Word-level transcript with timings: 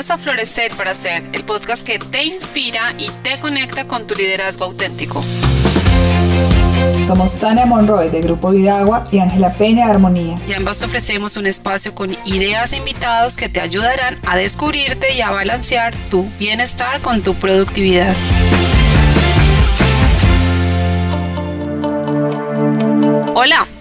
Bienvenidos 0.00 0.18
a 0.18 0.30
Florecer 0.30 0.76
para 0.78 0.94
Ser, 0.94 1.24
el 1.34 1.44
podcast 1.44 1.86
que 1.86 1.98
te 1.98 2.24
inspira 2.24 2.94
y 2.96 3.10
te 3.22 3.38
conecta 3.38 3.86
con 3.86 4.06
tu 4.06 4.14
liderazgo 4.14 4.64
auténtico. 4.64 5.20
Somos 7.06 7.38
Tania 7.38 7.66
Monroy 7.66 8.08
de 8.08 8.22
Grupo 8.22 8.50
Vidagua 8.50 9.06
y 9.12 9.18
Ángela 9.18 9.50
Peña 9.50 9.84
de 9.84 9.90
Armonía. 9.90 10.38
Y 10.48 10.54
ambas 10.54 10.82
ofrecemos 10.82 11.36
un 11.36 11.46
espacio 11.46 11.94
con 11.94 12.16
ideas 12.24 12.72
e 12.72 12.78
invitados 12.78 13.36
que 13.36 13.50
te 13.50 13.60
ayudarán 13.60 14.16
a 14.26 14.38
descubrirte 14.38 15.12
y 15.12 15.20
a 15.20 15.32
balancear 15.32 15.94
tu 16.08 16.26
bienestar 16.38 17.02
con 17.02 17.22
tu 17.22 17.34
productividad. 17.34 18.16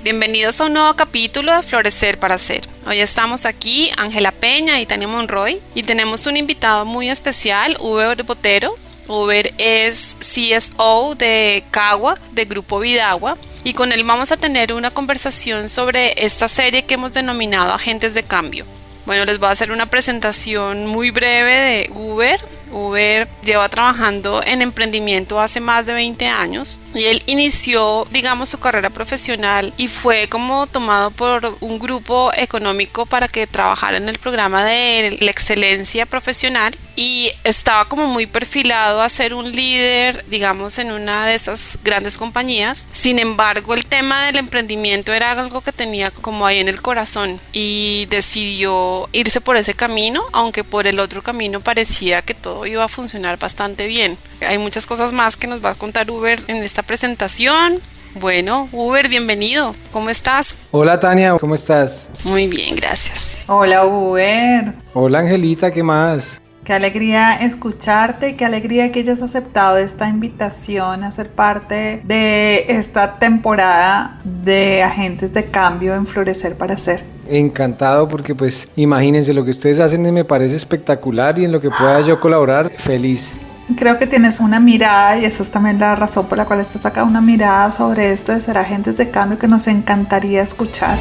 Bienvenidos 0.09 0.59
a 0.59 0.65
un 0.65 0.73
nuevo 0.73 0.95
capítulo 0.95 1.55
de 1.55 1.61
Florecer 1.61 2.17
para 2.17 2.39
Ser. 2.39 2.61
Hoy 2.87 2.99
estamos 2.99 3.45
aquí, 3.45 3.91
Ángela 3.95 4.31
Peña 4.31 4.81
y 4.81 4.87
Tania 4.87 5.07
Monroy, 5.07 5.59
y 5.75 5.83
tenemos 5.83 6.25
un 6.25 6.35
invitado 6.35 6.83
muy 6.83 7.11
especial, 7.11 7.77
Uber 7.79 8.23
Botero. 8.23 8.75
Uber 9.07 9.53
es 9.59 10.17
CSO 10.19 11.13
de 11.13 11.63
Cagua, 11.69 12.17
de 12.31 12.45
Grupo 12.45 12.79
Vidagua, 12.79 13.37
y 13.63 13.73
con 13.73 13.91
él 13.91 14.03
vamos 14.03 14.31
a 14.31 14.37
tener 14.37 14.73
una 14.73 14.89
conversación 14.89 15.69
sobre 15.69 16.25
esta 16.25 16.47
serie 16.47 16.85
que 16.85 16.95
hemos 16.95 17.13
denominado 17.13 17.71
Agentes 17.71 18.15
de 18.15 18.23
Cambio. 18.23 18.65
Bueno, 19.05 19.25
les 19.25 19.37
voy 19.37 19.49
a 19.49 19.51
hacer 19.51 19.71
una 19.71 19.85
presentación 19.85 20.87
muy 20.87 21.11
breve 21.11 21.53
de 21.53 21.89
Uber, 21.93 22.43
Uber 22.71 23.27
lleva 23.43 23.69
trabajando 23.69 24.41
en 24.45 24.61
emprendimiento 24.61 25.39
hace 25.39 25.59
más 25.59 25.85
de 25.85 25.93
20 25.93 26.27
años 26.27 26.79
y 26.93 27.05
él 27.05 27.23
inició, 27.25 28.05
digamos, 28.11 28.49
su 28.49 28.59
carrera 28.59 28.89
profesional 28.89 29.73
y 29.77 29.87
fue 29.87 30.27
como 30.27 30.67
tomado 30.67 31.11
por 31.11 31.57
un 31.61 31.79
grupo 31.79 32.31
económico 32.35 33.05
para 33.05 33.27
que 33.27 33.47
trabajara 33.47 33.97
en 33.97 34.09
el 34.09 34.19
programa 34.19 34.63
de 34.65 35.17
la 35.21 35.31
excelencia 35.31 36.05
profesional 36.05 36.75
y 36.95 37.31
estaba 37.45 37.85
como 37.85 38.07
muy 38.07 38.27
perfilado 38.27 39.01
a 39.01 39.07
ser 39.07 39.33
un 39.33 39.49
líder, 39.53 40.25
digamos, 40.27 40.79
en 40.79 40.91
una 40.91 41.27
de 41.27 41.35
esas 41.35 41.79
grandes 41.81 42.17
compañías. 42.17 42.87
Sin 42.91 43.19
embargo, 43.19 43.73
el 43.73 43.85
tema 43.85 44.25
del 44.25 44.35
emprendimiento 44.35 45.13
era 45.13 45.31
algo 45.31 45.61
que 45.61 45.71
tenía 45.71 46.11
como 46.11 46.45
ahí 46.45 46.59
en 46.59 46.67
el 46.67 46.81
corazón 46.81 47.39
y 47.53 48.05
decidió 48.09 49.07
irse 49.13 49.39
por 49.39 49.55
ese 49.55 49.75
camino, 49.75 50.25
aunque 50.33 50.65
por 50.65 50.87
el 50.87 50.99
otro 50.99 51.23
camino 51.23 51.61
parecía 51.61 52.21
que 52.21 52.33
todo 52.33 52.58
iba 52.65 52.83
a 52.83 52.87
funcionar 52.87 53.37
bastante 53.39 53.87
bien. 53.87 54.17
Hay 54.47 54.57
muchas 54.57 54.85
cosas 54.85 55.13
más 55.13 55.37
que 55.37 55.47
nos 55.47 55.63
va 55.63 55.71
a 55.71 55.75
contar 55.75 56.09
Uber 56.09 56.39
en 56.47 56.57
esta 56.57 56.83
presentación. 56.83 57.79
Bueno, 58.15 58.67
Uber, 58.71 59.07
bienvenido. 59.07 59.75
¿Cómo 59.91 60.09
estás? 60.09 60.55
Hola 60.71 60.99
Tania, 60.99 61.37
¿cómo 61.39 61.55
estás? 61.55 62.09
Muy 62.23 62.47
bien, 62.47 62.75
gracias. 62.75 63.39
Hola 63.47 63.85
Uber. 63.85 64.73
Hola 64.93 65.19
Angelita, 65.19 65.71
¿qué 65.71 65.83
más? 65.83 66.41
Qué 66.63 66.73
alegría 66.73 67.35
escucharte 67.35 68.29
y 68.29 68.33
qué 68.33 68.45
alegría 68.45 68.91
que 68.91 68.99
hayas 68.99 69.21
aceptado 69.23 69.77
esta 69.77 70.07
invitación 70.07 71.03
a 71.03 71.11
ser 71.11 71.31
parte 71.31 72.01
de 72.03 72.65
esta 72.67 73.17
temporada 73.17 74.19
de 74.23 74.83
agentes 74.83 75.33
de 75.33 75.45
cambio 75.45 75.95
en 75.95 76.05
Florecer 76.05 76.57
para 76.57 76.77
Ser. 76.77 77.03
Encantado 77.29 78.07
porque 78.07 78.33
pues 78.33 78.67
imagínense 78.75 79.33
lo 79.33 79.45
que 79.45 79.51
ustedes 79.51 79.79
hacen 79.79 80.01
me 80.13 80.25
parece 80.25 80.55
espectacular 80.55 81.37
y 81.37 81.45
en 81.45 81.51
lo 81.51 81.61
que 81.61 81.69
pueda 81.69 82.01
yo 82.01 82.19
colaborar, 82.19 82.69
feliz. 82.69 83.35
Creo 83.77 83.99
que 83.99 84.07
tienes 84.07 84.39
una 84.39 84.59
mirada 84.59 85.17
y 85.17 85.25
esa 85.25 85.43
es 85.43 85.51
también 85.51 85.79
la 85.79 85.95
razón 85.95 86.25
por 86.25 86.39
la 86.39 86.45
cual 86.45 86.59
estás 86.59 86.87
acá, 86.87 87.03
una 87.03 87.21
mirada 87.21 87.69
sobre 87.69 88.11
esto 88.11 88.31
de 88.31 88.41
ser 88.41 88.57
agentes 88.57 88.97
de 88.97 89.11
cambio 89.11 89.37
que 89.37 89.47
nos 89.47 89.67
encantaría 89.67 90.41
escuchar. 90.41 90.97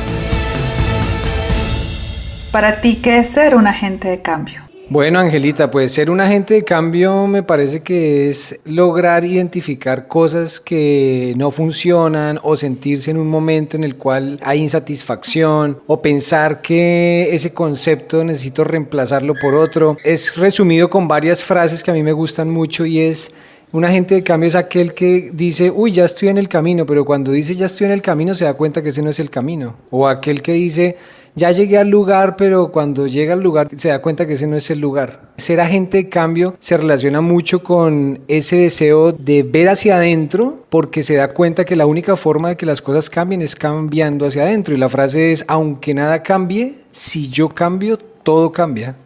Para 2.53 2.81
ti, 2.81 2.97
¿qué 2.97 3.19
es 3.19 3.31
ser 3.31 3.57
un 3.57 3.67
agente 3.67 4.09
de 4.09 4.21
cambio? 4.21 4.68
Bueno, 4.91 5.19
Angelita, 5.19 5.71
pues 5.71 5.93
ser 5.93 6.09
un 6.09 6.19
agente 6.19 6.55
de 6.55 6.65
cambio 6.65 7.27
me 7.27 7.43
parece 7.43 7.83
que 7.83 8.31
es 8.31 8.59
lograr 8.65 9.23
identificar 9.23 10.09
cosas 10.09 10.61
que 10.61 11.35
no 11.37 11.51
funcionan 11.51 12.41
o 12.43 12.57
sentirse 12.57 13.11
en 13.11 13.19
un 13.19 13.29
momento 13.29 13.77
en 13.77 13.85
el 13.85 13.97
cual 13.97 14.41
hay 14.43 14.61
insatisfacción 14.61 15.79
o 15.87 16.01
pensar 16.01 16.63
que 16.63 17.29
ese 17.35 17.53
concepto 17.53 18.25
necesito 18.25 18.65
reemplazarlo 18.65 19.35
por 19.35 19.55
otro. 19.55 19.99
Es 20.05 20.39
resumido 20.39 20.89
con 20.89 21.07
varias 21.07 21.43
frases 21.43 21.83
que 21.83 21.91
a 21.91 21.95
mí 21.95 22.03
me 22.03 22.13
gustan 22.13 22.49
mucho 22.49 22.87
y 22.87 23.01
es 23.01 23.31
un 23.73 23.85
agente 23.85 24.15
de 24.15 24.23
cambio 24.23 24.49
es 24.49 24.55
aquel 24.55 24.95
que 24.95 25.31
dice, 25.35 25.71
uy, 25.71 25.93
ya 25.93 26.07
estoy 26.07 26.29
en 26.29 26.39
el 26.39 26.49
camino, 26.49 26.87
pero 26.87 27.05
cuando 27.05 27.33
dice 27.33 27.55
ya 27.55 27.67
estoy 27.67 27.85
en 27.85 27.93
el 27.93 28.01
camino 28.01 28.35
se 28.35 28.47
da 28.47 28.55
cuenta 28.55 28.83
que 28.83 28.89
ese 28.89 29.03
no 29.03 29.11
es 29.11 29.21
el 29.21 29.29
camino. 29.29 29.77
O 29.91 30.09
aquel 30.09 30.41
que 30.41 30.53
dice, 30.53 30.97
ya 31.39 31.53
llegué 31.53 31.79
al 31.79 31.89
lugar, 31.89 32.37
pero 32.37 32.71
cuando 32.71 33.07
llega 33.07 33.33
al 33.33 33.41
lugar 33.41 33.69
se 33.77 33.89
da 33.89 34.03
cuenta 34.03 34.27
que 34.27 34.35
ese 34.35 34.47
no 34.47 34.57
es 34.57 34.71
el 34.71 34.81
lugar. 34.81 35.21
Ser 35.37 35.61
agente 35.61 35.99
de 35.99 36.09
cambio 36.09 36.57
se 36.59 36.77
relaciona 36.77 37.21
mucho 37.21 37.63
con 37.63 38.21
ese 38.29 38.57
deseo 38.57 39.13
de 39.13 39.45
ver 39.45 39.69
hacia 39.69 39.97
adentro 39.97 40.67
porque 40.69 41.03
se 41.03 41.15
da 41.15 41.33
cuenta 41.33 41.65
que 41.65 41.77
la 41.77 41.87
única 41.87 42.17
forma 42.17 42.51
de 42.51 42.57
que 42.57 42.67
las 42.67 42.83
cosas 42.83 43.09
cambien 43.09 43.41
es 43.41 43.55
cambiando 43.55 44.27
hacia 44.27 44.43
adentro. 44.43 44.75
Y 44.75 44.79
la 44.79 44.89
frase 44.89 45.33
es, 45.33 45.45
aunque 45.47 45.95
nada 45.95 46.23
cambie, 46.23 46.75
si 46.91 47.31
yo 47.31 47.49
cambio, 47.49 47.97
todo 47.97 48.51
cambia. 48.51 48.97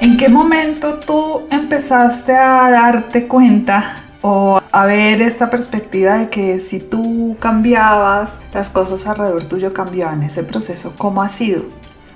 ¿En 0.00 0.16
qué 0.16 0.28
momento 0.28 0.98
tú 1.04 1.46
empezaste 1.50 2.32
a 2.32 2.70
darte 2.70 3.26
cuenta 3.26 4.05
o 4.22 4.60
a 4.72 4.86
ver 4.86 5.22
esta 5.22 5.50
perspectiva 5.50 6.18
de 6.18 6.28
que 6.28 6.60
si 6.60 6.80
tú 6.80 7.36
cambiabas, 7.40 8.40
las 8.52 8.70
cosas 8.70 9.06
alrededor 9.06 9.44
tuyo 9.44 9.72
cambiaban, 9.72 10.22
ese 10.22 10.42
proceso, 10.42 10.94
¿cómo 10.96 11.22
ha 11.22 11.28
sido? 11.28 11.64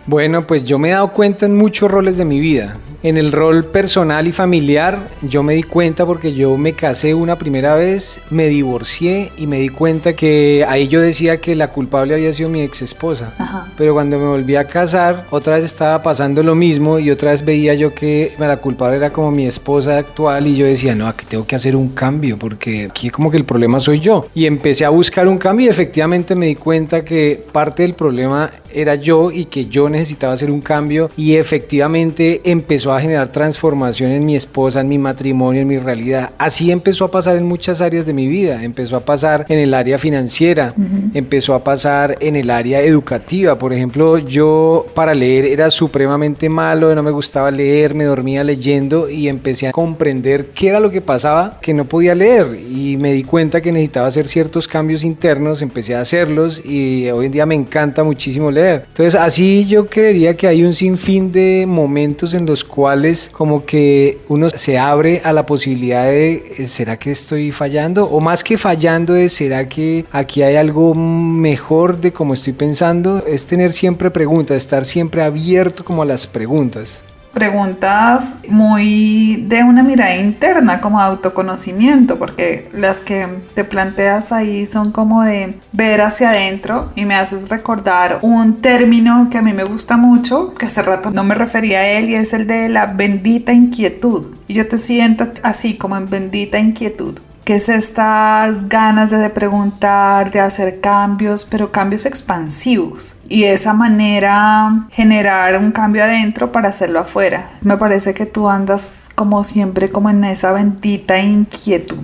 Bueno, 0.06 0.47
pues 0.47 0.65
yo 0.65 0.78
me 0.78 0.88
he 0.88 0.93
dado 0.93 1.12
cuenta 1.12 1.47
en 1.47 1.56
muchos 1.56 1.91
roles 1.91 2.16
de 2.16 2.25
mi 2.25 2.41
vida. 2.41 2.77
En 3.03 3.16
el 3.16 3.33
rol 3.33 3.65
personal 3.65 4.28
y 4.28 4.33
familiar, 4.33 4.99
yo 5.22 5.43
me 5.43 5.55
di 5.55 5.62
cuenta 5.62 6.05
porque 6.05 6.34
yo 6.34 6.59
me 6.59 6.75
casé 6.75 7.15
una 7.15 7.38
primera 7.38 7.75
vez, 7.75 8.21
me 8.28 8.49
divorcié 8.49 9.33
y 9.38 9.47
me 9.47 9.59
di 9.59 9.71
cuenta 9.71 10.12
que 10.12 10.66
ahí 10.69 10.87
yo 10.87 11.00
decía 11.00 11.41
que 11.41 11.55
la 11.55 11.71
culpable 11.71 12.12
había 12.12 12.31
sido 12.34 12.50
mi 12.50 12.61
ex 12.61 12.83
esposa. 12.83 13.33
Pero 13.78 13.94
cuando 13.94 14.19
me 14.19 14.27
volví 14.27 14.55
a 14.56 14.66
casar, 14.66 15.25
otra 15.31 15.55
vez 15.55 15.65
estaba 15.65 16.03
pasando 16.03 16.43
lo 16.43 16.55
mismo 16.55 16.99
y 16.99 17.11
otra 17.11 17.31
vez 17.31 17.43
veía 17.43 17.72
yo 17.72 17.94
que 17.94 18.34
la 18.38 18.59
culpable 18.59 18.99
era 18.99 19.11
como 19.11 19.31
mi 19.31 19.47
esposa 19.47 19.97
actual 19.97 20.47
y 20.47 20.56
yo 20.56 20.67
decía, 20.67 20.94
no, 20.94 21.06
aquí 21.06 21.25
tengo 21.27 21.47
que 21.47 21.56
hacer 21.56 21.77
un 21.77 21.88
cambio 21.88 22.38
porque 22.38 22.88
aquí 22.91 23.09
como 23.09 23.31
que 23.31 23.38
el 23.38 23.47
problema 23.47 23.81
soy 23.81 24.00
yo. 24.00 24.28
Y 24.34 24.44
empecé 24.44 24.84
a 24.84 24.91
buscar 24.91 25.27
un 25.27 25.38
cambio 25.38 25.67
y 25.67 25.69
efectivamente 25.71 26.34
me 26.34 26.47
di 26.47 26.55
cuenta 26.55 27.03
que 27.03 27.43
parte 27.50 27.82
del 27.82 27.94
problema 27.94 28.50
era 28.72 28.94
yo 28.94 29.31
y 29.31 29.47
que 29.47 29.66
yo 29.66 29.88
necesitaba 29.88 30.32
hacer 30.32 30.50
un 30.50 30.60
cambio 30.60 31.10
y 31.16 31.36
efectivamente 31.36 32.41
empezó 32.44 32.92
a 32.92 33.00
generar 33.00 33.32
transformación 33.32 34.10
en 34.12 34.25
mi 34.25 34.36
esposa, 34.36 34.81
en 34.81 34.88
mi 34.88 34.98
matrimonio, 34.98 35.62
en 35.62 35.69
mi 35.69 35.78
realidad. 35.78 36.31
Así 36.38 36.70
empezó 36.70 37.04
a 37.04 37.10
pasar 37.10 37.36
en 37.36 37.47
muchas 37.47 37.81
áreas 37.81 38.06
de 38.06 38.12
mi 38.12 38.28
vida. 38.28 38.62
Empezó 38.64 38.97
a 38.97 39.00
pasar 39.00 39.47
en 39.48 39.58
el 39.58 39.75
área 39.75 39.98
financiera, 39.98 40.75
empezó 41.14 41.54
a 41.54 41.64
pasar 41.64 42.16
en 42.20 42.36
el 42.36 42.50
área 42.50 42.81
educativa. 42.82 43.58
Por 43.58 43.72
ejemplo, 43.72 44.19
yo 44.19 44.87
para 44.94 45.14
leer 45.14 45.44
era 45.44 45.70
supremamente 45.70 46.48
malo, 46.48 46.94
no 46.94 47.02
me 47.02 47.10
gustaba 47.10 47.50
leer, 47.50 47.94
me 47.94 48.04
dormía 48.04 48.44
leyendo 48.44 49.08
y 49.08 49.28
empecé 49.28 49.69
a 49.69 49.72
comprender 49.72 50.47
qué 50.54 50.69
era 50.69 50.81
lo 50.81 50.91
que 50.91 51.00
pasaba 51.00 51.58
que 51.60 51.75
no 51.75 51.84
podía 51.84 52.14
leer 52.14 52.58
y 52.70 52.97
me 52.97 53.12
di 53.12 53.25
cuenta 53.25 53.60
que 53.60 53.72
necesitaba 53.72 54.06
hacer 54.06 54.28
ciertos 54.28 54.69
cambios 54.69 55.04
internos, 55.04 55.62
empecé 55.62 55.94
a 55.94 56.00
hacerlos 56.00 56.62
y 56.64 57.10
hoy 57.10 57.26
en 57.26 57.32
día 57.32 57.47
me 57.47 57.54
encanta 57.54 58.04
muchísimo 58.04 58.50
leer 58.50 58.59
entonces 58.60 59.15
así 59.15 59.66
yo 59.66 59.87
creería 59.87 60.37
que 60.37 60.47
hay 60.47 60.65
un 60.65 60.75
sinfín 60.75 61.32
de 61.32 61.65
momentos 61.66 62.34
en 62.34 62.47
los 62.47 62.65
cuales 62.65 63.31
como 63.32 63.65
que 63.65 64.19
uno 64.28 64.50
se 64.50 64.78
abre 64.78 65.21
a 65.25 65.32
la 65.32 65.47
posibilidad 65.47 66.04
de, 66.04 66.54
eh, 66.59 66.66
¿será 66.66 66.97
que 66.99 67.10
estoy 67.10 67.53
fallando? 67.53 68.04
O 68.04 68.20
más 68.20 68.44
que 68.44 68.59
fallando 68.59 69.16
es, 69.16 69.32
¿será 69.32 69.69
que 69.69 70.04
aquí 70.10 70.43
hay 70.43 70.56
algo 70.56 70.94
mejor 70.94 72.00
de 72.00 72.12
como 72.12 72.34
estoy 72.34 72.53
pensando? 72.53 73.25
Es 73.26 73.46
tener 73.46 73.73
siempre 73.73 74.11
preguntas, 74.11 74.56
estar 74.56 74.85
siempre 74.85 75.23
abierto 75.23 75.85
como 75.85 76.02
a 76.02 76.06
las 76.06 76.26
preguntas 76.26 77.02
preguntas 77.32 78.35
muy 78.49 79.44
de 79.49 79.62
una 79.62 79.82
mirada 79.82 80.17
interna, 80.17 80.81
como 80.81 81.00
autoconocimiento, 81.00 82.19
porque 82.19 82.69
las 82.73 83.00
que 83.00 83.27
te 83.55 83.65
planteas 83.65 84.32
ahí 84.32 84.67
son 84.67 84.93
como 84.93 85.23
de 85.23 85.59
ver 85.73 86.03
hacia 86.03 86.31
adentro 86.31 86.93
y 86.97 87.05
me 87.05 87.15
haces 87.15 87.49
recordar 87.49 88.19
un 88.23 88.61
término 88.61 89.29
que 89.31 89.38
a 89.38 89.43
mí 89.43 89.53
me 89.53 89.65
gusta 89.65 89.97
mucho, 89.97 90.55
que 90.55 90.67
hace 90.67 90.82
rato 90.82 91.11
no 91.11 91.25
me 91.25 91.35
refería 91.35 91.81
a 91.81 91.87
él, 91.87 92.11
y 92.11 92.15
es 92.15 92.32
el 92.32 92.47
de 92.47 92.69
la 92.69 92.87
bendita 92.87 93.53
inquietud. 93.53 94.35
Y 94.49 94.55
yo 94.55 94.67
te 94.67 94.79
siento 94.79 95.29
así 95.43 95.76
como 95.76 95.97
en 95.97 96.09
bendita 96.09 96.59
inquietud 96.59 97.19
que 97.44 97.56
es 97.56 97.69
estas 97.69 98.69
ganas 98.69 99.10
de 99.10 99.31
preguntar, 99.31 100.31
de 100.31 100.40
hacer 100.40 100.81
cambios, 100.81 101.44
pero 101.44 101.72
cambios 101.72 102.06
expansivos. 102.06 103.16
Y 103.28 103.42
de 103.42 103.54
esa 103.54 103.72
manera 103.72 104.87
generar 104.90 105.56
un 105.58 105.72
cambio 105.72 106.04
adentro 106.04 106.52
para 106.52 106.69
hacerlo 106.69 107.00
afuera. 107.00 107.50
Me 107.62 107.76
parece 107.76 108.14
que 108.14 108.26
tú 108.26 108.48
andas 108.48 109.08
como 109.14 109.42
siempre 109.44 109.90
como 109.90 110.10
en 110.10 110.25
esa 110.25 110.52
bendita 110.52 111.19
inquietud. 111.19 111.98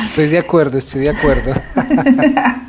Estoy 0.00 0.28
de 0.28 0.38
acuerdo, 0.38 0.78
estoy 0.78 1.02
de 1.02 1.10
acuerdo. 1.10 1.54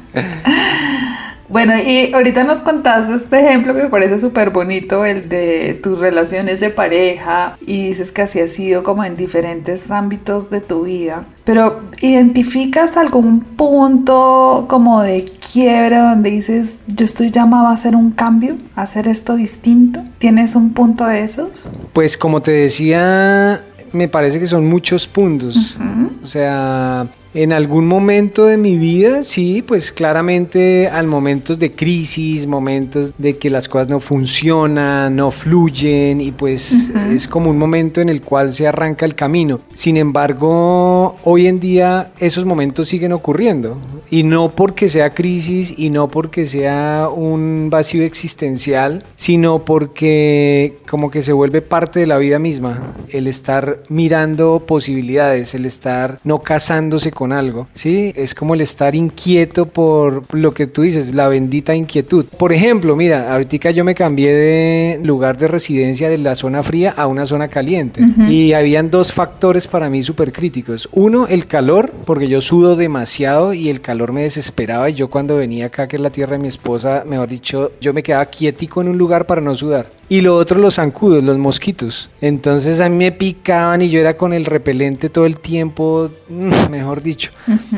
Bueno, 1.50 1.74
y 1.78 2.14
ahorita 2.14 2.44
nos 2.44 2.62
contaste 2.62 3.16
este 3.16 3.40
ejemplo 3.40 3.74
que 3.74 3.84
me 3.84 3.90
parece 3.90 4.20
súper 4.20 4.50
bonito, 4.50 5.06
el 5.06 5.30
de 5.30 5.80
tus 5.82 5.98
relaciones 6.00 6.60
de 6.60 6.70
pareja, 6.70 7.58
y 7.66 7.88
dices 7.88 8.12
que 8.12 8.24
así 8.24 8.40
ha 8.40 8.48
sido 8.48 8.84
como 8.84 9.04
en 9.06 9.16
diferentes 9.16 9.90
ámbitos 9.90 10.50
de 10.50 10.60
tu 10.60 10.84
vida. 10.84 11.26
Pero 11.46 11.84
¿identificas 12.02 12.98
algún 12.98 13.40
punto 13.40 14.66
como 14.68 15.02
de 15.02 15.32
quiebre 15.54 15.98
donde 15.98 16.32
dices, 16.32 16.82
yo 16.88 17.06
estoy 17.06 17.32
llamado 17.32 17.68
a 17.68 17.72
hacer 17.72 17.96
un 17.96 18.12
cambio, 18.12 18.58
a 18.76 18.82
hacer 18.82 19.08
esto 19.08 19.38
distinto? 19.38 20.04
¿Tienes 20.18 20.56
un 20.56 20.74
punto 20.74 21.06
de 21.06 21.22
esos? 21.22 21.72
Pues 21.94 22.18
como 22.18 22.42
te 22.42 22.52
decía, 22.52 23.64
me 23.94 24.10
parece 24.10 24.40
que 24.40 24.48
son 24.48 24.68
muchos 24.68 25.08
puntos. 25.08 25.78
O 26.22 26.28
sea, 26.28 27.08
en 27.34 27.54
algún 27.54 27.88
momento 27.88 28.46
de 28.46 28.58
mi 28.58 28.78
vida, 28.78 29.24
sí, 29.24 29.62
pues 29.62 29.92
claramente 29.92 30.88
al 30.88 31.08
momentos 31.08 31.60
de 31.60 31.72
crisis, 31.72 32.48
momentos 32.48 33.14
de 33.18 33.38
que 33.38 33.50
las 33.50 33.68
cosas 33.68 33.90
no 33.90 34.00
funcionan, 34.00 35.16
no 35.16 35.32
fluyen 35.32 36.22
y 36.22 36.32
pues 36.32 36.92
es 37.12 37.28
como 37.28 37.50
un 37.50 37.58
momento 37.58 38.02
en 38.02 38.10
el 38.10 38.22
cual 38.22 38.54
se 38.54 38.68
arranca 38.68 39.06
el 39.06 39.16
camino. 39.16 39.60
Sin 39.74 39.98
embargo, 39.98 41.16
hoy 41.24 41.48
en 41.48 41.60
día 41.60 42.12
esos 42.20 42.46
momentos 42.46 42.88
siguen 42.88 43.12
ocurriendo 43.12 43.78
y 44.10 44.24
no 44.24 44.50
porque 44.50 44.90
sea 44.90 45.14
crisis 45.14 45.74
y 45.78 45.90
no 45.90 46.10
porque 46.10 46.46
sea 46.46 47.10
un 47.14 47.70
vacío 47.70 48.04
existencial, 48.04 49.04
sino 49.16 49.66
porque 49.66 50.78
como 50.90 51.12
que 51.12 51.22
se 51.22 51.34
vuelve 51.34 51.62
parte 51.62 52.00
de 52.00 52.08
la 52.08 52.18
vida 52.18 52.40
misma, 52.40 52.94
el 53.10 53.28
estar 53.28 53.84
mirando 53.90 54.64
posibilidades, 54.66 55.54
el 55.54 55.66
estar 55.66 56.20
no 56.24 56.40
casándose 56.40 57.12
con 57.18 57.34
algo, 57.34 57.68
¿sí? 57.74 58.14
Es 58.16 58.36
como 58.36 58.54
el 58.54 58.62
estar 58.62 58.94
inquieto 58.94 59.66
por 59.66 60.24
lo 60.36 60.54
que 60.54 60.68
tú 60.68 60.84
dices, 60.84 61.16
la 61.16 61.28
bendita 61.28 61.74
inquietud. 61.74 62.26
Por 62.26 62.54
ejemplo, 62.54 62.96
mira, 62.96 63.34
ahorita 63.34 63.72
yo 63.72 63.84
me 63.84 63.96
cambié 63.96 64.32
de 64.36 65.00
lugar 65.02 65.36
de 65.40 65.48
residencia 65.48 66.12
de 66.12 66.20
la 66.20 66.36
zona 66.36 66.62
fría 66.62 66.94
a 66.96 67.08
una 67.08 67.26
zona 67.26 67.48
caliente 67.48 68.02
y 68.30 68.54
habían 68.54 68.92
dos 68.92 69.12
factores 69.12 69.66
para 69.66 69.90
mí 69.90 70.04
súper 70.04 70.32
críticos. 70.32 70.88
Uno, 70.92 71.26
el 71.26 71.48
calor, 71.48 71.92
porque 72.06 72.28
yo 72.28 72.40
sudo 72.40 72.76
demasiado 72.76 73.52
y 73.56 73.70
el 73.70 73.82
calor 73.82 74.14
me 74.14 74.22
desesperaba 74.22 74.88
y 74.92 74.94
yo 74.94 75.10
cuando 75.10 75.38
venía 75.38 75.66
acá, 75.66 75.88
que 75.88 75.96
es 75.96 76.02
la 76.04 76.12
tierra 76.12 76.34
de 76.34 76.44
mi 76.44 76.50
esposa, 76.50 77.04
mejor 77.04 77.30
dicho, 77.30 77.72
yo 77.82 77.96
me 77.96 78.04
quedaba 78.04 78.28
quietico 78.28 78.82
en 78.82 78.90
un 78.90 79.00
lugar 79.00 79.26
para 79.26 79.42
no 79.42 79.56
sudar. 79.56 79.97
Y 80.10 80.22
lo 80.22 80.36
otro, 80.36 80.60
los 80.60 80.76
zancudos, 80.76 81.24
los 81.24 81.38
mosquitos. 81.38 82.10
Entonces 82.22 82.80
a 82.80 82.88
mí 82.88 82.96
me 82.96 83.12
picaban 83.12 83.82
y 83.82 83.90
yo 83.90 84.00
era 84.00 84.16
con 84.16 84.34
el 84.34 84.46
repelente 84.46 85.10
todo 85.10 85.26
el 85.26 85.38
tiempo, 85.38 86.10
mm, 86.30 86.70
mejor 86.70 87.02
dicho. 87.02 87.32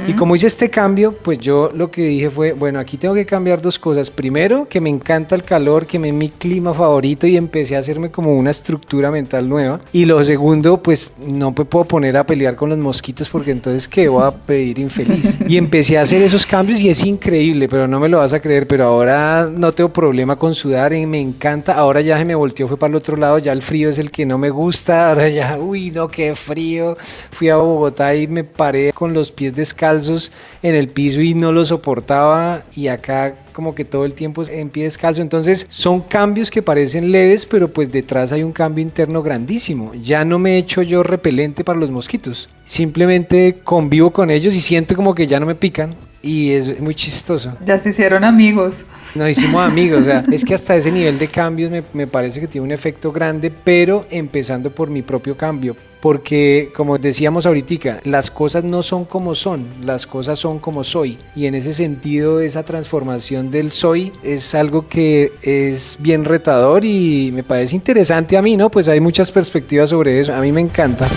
Y 0.08 0.14
como 0.14 0.36
hice 0.36 0.48
este 0.48 0.70
cambio, 0.70 1.14
pues 1.14 1.40
yo 1.40 1.72
lo 1.74 1.90
que 1.90 2.04
dije 2.04 2.30
fue, 2.30 2.54
bueno, 2.54 2.80
aquí 2.80 2.98
tengo 2.98 3.16
que 3.16 3.26
cambiar 3.26 3.62
dos 3.62 3.80
cosas. 3.80 4.12
Primero, 4.12 4.68
que 4.70 4.80
me 4.80 4.90
encanta 4.90 5.36
el 5.36 5.44
calor, 5.44 5.86
que 5.86 5.98
me 5.98 6.10
es 6.10 6.14
mi 6.14 6.30
clima 6.30 6.74
favorito 6.74 7.26
y 7.26 7.38
empecé 7.38 7.76
a 7.76 7.80
hacerme 7.80 8.12
como 8.12 8.36
una 8.36 8.52
estructura 8.52 9.10
mental 9.12 9.48
nueva. 9.48 9.80
Y 9.92 10.06
lo 10.06 10.24
segundo, 10.24 10.82
pues 10.82 11.14
no 11.26 11.52
me 11.52 11.66
puedo 11.66 11.86
poner 11.86 12.18
a 12.18 12.26
pelear 12.26 12.56
con 12.56 12.70
los 12.70 12.78
mosquitos 12.78 13.30
porque 13.30 13.52
entonces, 13.52 13.88
¿qué 13.88 14.08
voy 14.08 14.24
a 14.24 14.32
pedir 14.32 14.80
infeliz? 14.80 15.40
Y 15.48 15.58
empecé 15.58 15.98
a 15.98 16.02
hacer 16.02 16.22
esos 16.22 16.46
cambios 16.46 16.80
y 16.82 16.90
es 16.90 17.04
increíble, 17.04 17.68
pero 17.68 17.88
no 17.88 18.00
me 18.00 18.10
lo 18.10 18.20
vas 18.20 18.34
a 18.34 18.40
creer, 18.40 18.68
pero 18.68 18.86
ahora 18.86 19.50
no 19.52 19.72
tengo 19.72 19.92
problema 19.92 20.36
con 20.36 20.54
sudar, 20.54 20.94
y 20.94 21.06
me 21.06 21.20
encanta. 21.20 21.74
Ahora 21.74 22.02
ya 22.02 22.19
me 22.26 22.36
volteó, 22.36 22.68
fue 22.68 22.78
para 22.78 22.92
el 22.92 22.96
otro 22.96 23.18
lado, 23.18 23.38
ya 23.38 23.52
el 23.52 23.62
frío 23.62 23.90
es 23.90 23.98
el 23.98 24.12
que 24.12 24.26
no 24.26 24.38
me 24.38 24.50
gusta, 24.50 25.10
ahora 25.10 25.30
ya, 25.30 25.58
uy, 25.60 25.92
no, 25.92 26.08
qué 26.08 26.36
frío. 26.36 26.98
Fui 27.32 27.50
a 27.50 27.58
Bogotá 27.58 28.16
y 28.16 28.28
me 28.28 28.44
paré 28.44 28.94
con 28.94 29.14
los 29.14 29.32
pies 29.32 29.56
descalzos 29.56 30.32
en 30.64 30.76
el 30.76 30.90
piso 30.90 31.22
y 31.22 31.34
no 31.34 31.52
lo 31.52 31.66
soportaba 31.66 32.64
y 32.76 32.88
acá 32.88 33.36
como 33.54 33.76
que 33.76 33.84
todo 33.84 34.06
el 34.06 34.14
tiempo 34.14 34.44
en 34.48 34.70
pie 34.70 34.86
descalzo. 34.86 35.22
Entonces 35.22 35.68
son 35.70 36.02
cambios 36.02 36.50
que 36.50 36.62
parecen 36.62 37.12
leves, 37.12 37.46
pero 37.46 37.72
pues 37.72 37.92
detrás 37.92 38.32
hay 38.32 38.44
un 38.44 38.54
cambio 38.54 38.82
interno 38.82 39.22
grandísimo. 39.22 39.94
Ya 39.96 40.24
no 40.24 40.40
me 40.40 40.58
echo 40.58 40.82
yo 40.82 41.04
repelente 41.04 41.64
para 41.64 41.80
los 41.80 41.92
mosquitos. 41.92 42.50
Simplemente 42.64 43.60
convivo 43.64 44.12
con 44.12 44.32
ellos 44.32 44.56
y 44.56 44.62
siento 44.62 44.96
como 44.96 45.14
que 45.14 45.28
ya 45.28 45.40
no 45.40 45.46
me 45.46 45.56
pican 45.56 45.96
y 46.22 46.52
es 46.52 46.80
muy 46.80 46.96
chistoso. 46.96 47.54
Ya 47.66 47.80
se 47.80 47.90
hicieron 47.90 48.24
amigos. 48.24 48.86
Nos 49.16 49.30
hicimos 49.30 49.62
amigos, 49.62 50.02
o 50.02 50.06
sea, 50.06 50.24
es 50.32 50.44
que 50.44 50.54
hasta 50.54 50.76
ese 50.76 50.92
nivel 50.92 51.18
de 51.18 51.28
cambios 51.28 51.72
me, 51.72 51.84
me, 51.94 52.08
parece 52.08 52.40
que 52.40 52.48
tiene 52.48 52.66
un 52.66 52.72
efecto 52.72 53.12
grande, 53.12 53.52
pero 53.52 54.06
empezando 54.10 54.70
por 54.70 54.90
mi 54.90 55.02
propio 55.02 55.36
cambio. 55.36 55.76
Porque, 56.00 56.72
como 56.76 56.98
decíamos 56.98 57.46
ahorita, 57.46 58.00
las 58.06 58.32
cosas 58.32 58.64
no 58.64 58.84
son 58.84 59.04
como 59.04 59.36
son, 59.36 59.66
las 59.84 60.08
cosas 60.08 60.40
son 60.40 60.60
como 60.60 60.86
soy. 60.86 61.18
Y 61.36 61.46
en 61.46 61.56
ese 61.56 61.74
sentido, 61.74 62.40
esa 62.40 62.64
transformación 62.64 63.52
del 63.52 63.72
soy 63.72 64.14
es 64.24 64.56
algo 64.56 64.88
que 64.88 65.34
es 65.42 65.98
bien 66.00 66.24
retador 66.24 66.86
y 66.86 67.32
me 67.34 67.44
parece 67.44 67.76
interesante 67.76 68.38
a 68.38 68.42
mí, 68.42 68.56
¿no? 68.56 68.72
Pues 68.72 68.88
hay 68.88 69.02
muchas 69.02 69.30
perspectivas 69.30 69.90
sobre 69.90 70.22
eso, 70.22 70.34
a 70.34 70.40
mí 70.40 70.54
me 70.54 70.62
encanta. 70.62 71.08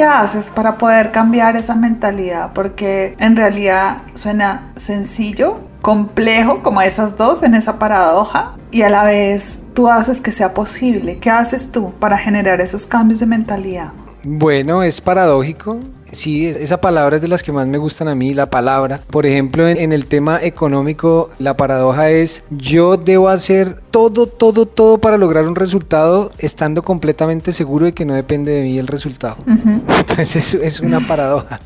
¿Qué 0.00 0.06
haces 0.06 0.50
para 0.50 0.78
poder 0.78 1.10
cambiar 1.10 1.56
esa 1.56 1.74
mentalidad? 1.74 2.54
Porque 2.54 3.16
en 3.18 3.36
realidad 3.36 3.98
suena 4.14 4.72
sencillo, 4.74 5.60
complejo, 5.82 6.62
como 6.62 6.80
esas 6.80 7.18
dos 7.18 7.42
en 7.42 7.52
esa 7.52 7.78
paradoja, 7.78 8.56
y 8.70 8.80
a 8.80 8.88
la 8.88 9.04
vez 9.04 9.60
tú 9.74 9.90
haces 9.90 10.22
que 10.22 10.32
sea 10.32 10.54
posible. 10.54 11.18
¿Qué 11.18 11.28
haces 11.28 11.70
tú 11.70 11.92
para 12.00 12.16
generar 12.16 12.62
esos 12.62 12.86
cambios 12.86 13.20
de 13.20 13.26
mentalidad? 13.26 13.92
Bueno, 14.22 14.82
es 14.82 15.02
paradójico, 15.02 15.80
Sí, 16.12 16.46
esa 16.46 16.80
palabra 16.80 17.16
es 17.16 17.22
de 17.22 17.28
las 17.28 17.42
que 17.42 17.52
más 17.52 17.66
me 17.66 17.78
gustan 17.78 18.08
a 18.08 18.14
mí, 18.14 18.34
la 18.34 18.50
palabra. 18.50 19.00
Por 19.10 19.26
ejemplo, 19.26 19.68
en, 19.68 19.92
el 19.92 20.06
tema 20.06 20.42
económico, 20.42 21.30
la 21.38 21.56
paradoja 21.56 22.10
es 22.10 22.42
yo 22.50 22.96
debo 22.96 23.28
hacer 23.28 23.80
todo, 23.90 24.26
todo, 24.26 24.66
todo 24.66 24.98
para 24.98 25.16
lograr 25.18 25.46
un 25.46 25.56
resultado 25.56 26.32
estando 26.38 26.82
completamente 26.82 27.52
seguro 27.52 27.86
de 27.86 27.92
que 27.92 28.04
no 28.04 28.14
depende 28.14 28.52
de 28.52 28.62
mí 28.62 28.78
el 28.78 28.86
resultado. 28.86 29.36
Entonces 29.46 30.54
es 30.54 30.80
una 30.80 31.00
paradoja. 31.00 31.60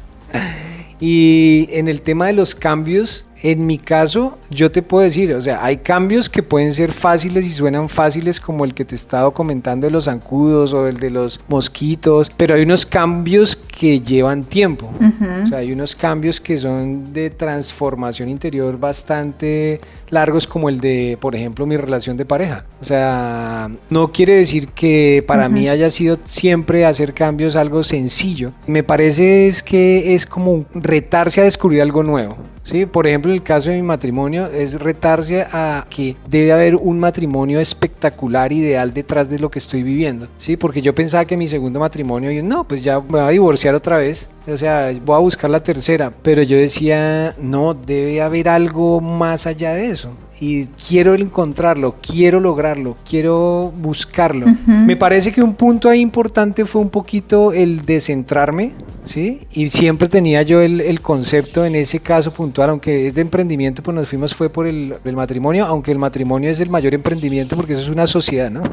Y 1.00 1.68
en 1.72 1.88
el 1.88 2.02
tema 2.02 2.26
de 2.26 2.32
los 2.34 2.54
cambios, 2.54 3.26
en 3.44 3.66
mi 3.66 3.76
caso, 3.76 4.38
yo 4.48 4.72
te 4.72 4.80
puedo 4.80 5.04
decir, 5.04 5.34
o 5.34 5.40
sea, 5.40 5.62
hay 5.62 5.76
cambios 5.76 6.30
que 6.30 6.42
pueden 6.42 6.72
ser 6.72 6.92
fáciles 6.92 7.44
y 7.44 7.50
suenan 7.50 7.90
fáciles 7.90 8.40
como 8.40 8.64
el 8.64 8.72
que 8.72 8.86
te 8.86 8.94
he 8.94 8.96
estado 8.96 9.32
comentando 9.32 9.86
de 9.86 9.90
los 9.90 10.06
zancudos 10.06 10.72
o 10.72 10.88
el 10.88 10.96
de 10.96 11.10
los 11.10 11.38
mosquitos, 11.46 12.32
pero 12.38 12.54
hay 12.54 12.62
unos 12.62 12.86
cambios 12.86 13.54
que 13.54 14.00
llevan 14.00 14.44
tiempo. 14.44 14.90
O 15.44 15.46
sea, 15.46 15.58
hay 15.58 15.72
unos 15.72 15.94
cambios 15.94 16.40
que 16.40 16.56
son 16.56 17.12
de 17.12 17.28
transformación 17.28 18.30
interior 18.30 18.78
bastante 18.78 19.78
largos 20.08 20.46
como 20.46 20.70
el 20.70 20.80
de, 20.80 21.18
por 21.20 21.34
ejemplo, 21.34 21.66
mi 21.66 21.76
relación 21.76 22.16
de 22.16 22.24
pareja. 22.24 22.64
O 22.80 22.84
sea, 22.86 23.70
no 23.90 24.10
quiere 24.10 24.36
decir 24.36 24.68
que 24.68 25.22
para 25.26 25.50
mí 25.50 25.68
haya 25.68 25.90
sido 25.90 26.18
siempre 26.24 26.86
hacer 26.86 27.12
cambios 27.12 27.56
algo 27.56 27.82
sencillo. 27.82 28.52
Me 28.66 28.82
parece 28.82 29.48
es 29.48 29.62
que 29.62 30.14
es 30.14 30.24
como 30.24 30.64
retarse 30.74 31.42
a 31.42 31.44
descubrir 31.44 31.82
algo 31.82 32.02
nuevo. 32.02 32.38
Sí, 32.64 32.86
por 32.86 33.06
ejemplo, 33.06 33.30
en 33.30 33.36
el 33.36 33.42
caso 33.42 33.70
de 33.70 33.76
mi 33.76 33.82
matrimonio 33.82 34.46
es 34.46 34.80
retarse 34.80 35.42
a 35.52 35.86
que 35.90 36.16
debe 36.26 36.50
haber 36.50 36.76
un 36.76 36.98
matrimonio 36.98 37.60
espectacular, 37.60 38.52
ideal 38.52 38.94
detrás 38.94 39.28
de 39.28 39.38
lo 39.38 39.50
que 39.50 39.58
estoy 39.58 39.82
viviendo. 39.82 40.28
Sí, 40.38 40.56
porque 40.56 40.80
yo 40.80 40.94
pensaba 40.94 41.26
que 41.26 41.36
mi 41.36 41.46
segundo 41.46 41.78
matrimonio, 41.78 42.30
y 42.30 42.42
no, 42.42 42.64
pues 42.64 42.82
ya 42.82 43.00
me 43.00 43.06
voy 43.06 43.20
a 43.20 43.28
divorciar 43.28 43.74
otra 43.74 43.98
vez. 43.98 44.30
O 44.46 44.56
sea, 44.56 44.90
voy 45.04 45.14
a 45.14 45.18
buscar 45.18 45.50
la 45.50 45.62
tercera, 45.62 46.10
pero 46.22 46.42
yo 46.42 46.56
decía, 46.56 47.34
no, 47.38 47.74
debe 47.74 48.22
haber 48.22 48.48
algo 48.48 49.00
más 49.00 49.46
allá 49.46 49.74
de 49.74 49.90
eso 49.90 50.10
y 50.40 50.66
quiero 50.66 51.14
encontrarlo, 51.14 51.96
quiero 52.00 52.40
lograrlo, 52.40 52.96
quiero 53.08 53.72
buscarlo. 53.76 54.46
Me 54.66 54.96
parece 54.96 55.32
que 55.32 55.42
un 55.42 55.54
punto 55.54 55.88
ahí 55.88 56.00
importante 56.00 56.64
fue 56.64 56.80
un 56.80 56.90
poquito 56.90 57.52
el 57.52 57.84
descentrarme, 57.84 58.72
¿sí? 59.04 59.42
Y 59.52 59.68
siempre 59.70 60.08
tenía 60.08 60.42
yo 60.42 60.60
el, 60.60 61.00
concepto 61.00 61.64
en 61.64 61.74
ese 61.74 62.00
caso 62.00 62.32
puntual, 62.32 62.70
aunque 62.70 63.06
es 63.06 63.14
de 63.14 63.20
emprendimiento, 63.20 63.82
pues 63.82 63.94
nos 63.94 64.08
fuimos 64.08 64.34
fue 64.34 64.48
por 64.48 64.66
el, 64.66 64.94
el 65.04 65.16
matrimonio, 65.16 65.66
aunque 65.66 65.92
el 65.92 65.98
matrimonio 65.98 66.50
es 66.50 66.60
el 66.60 66.70
mayor 66.70 66.94
emprendimiento 66.94 67.56
porque 67.56 67.74
eso 67.74 67.82
es 67.82 67.88
una 67.88 68.06
sociedad, 68.06 68.50
¿no? 68.50 68.62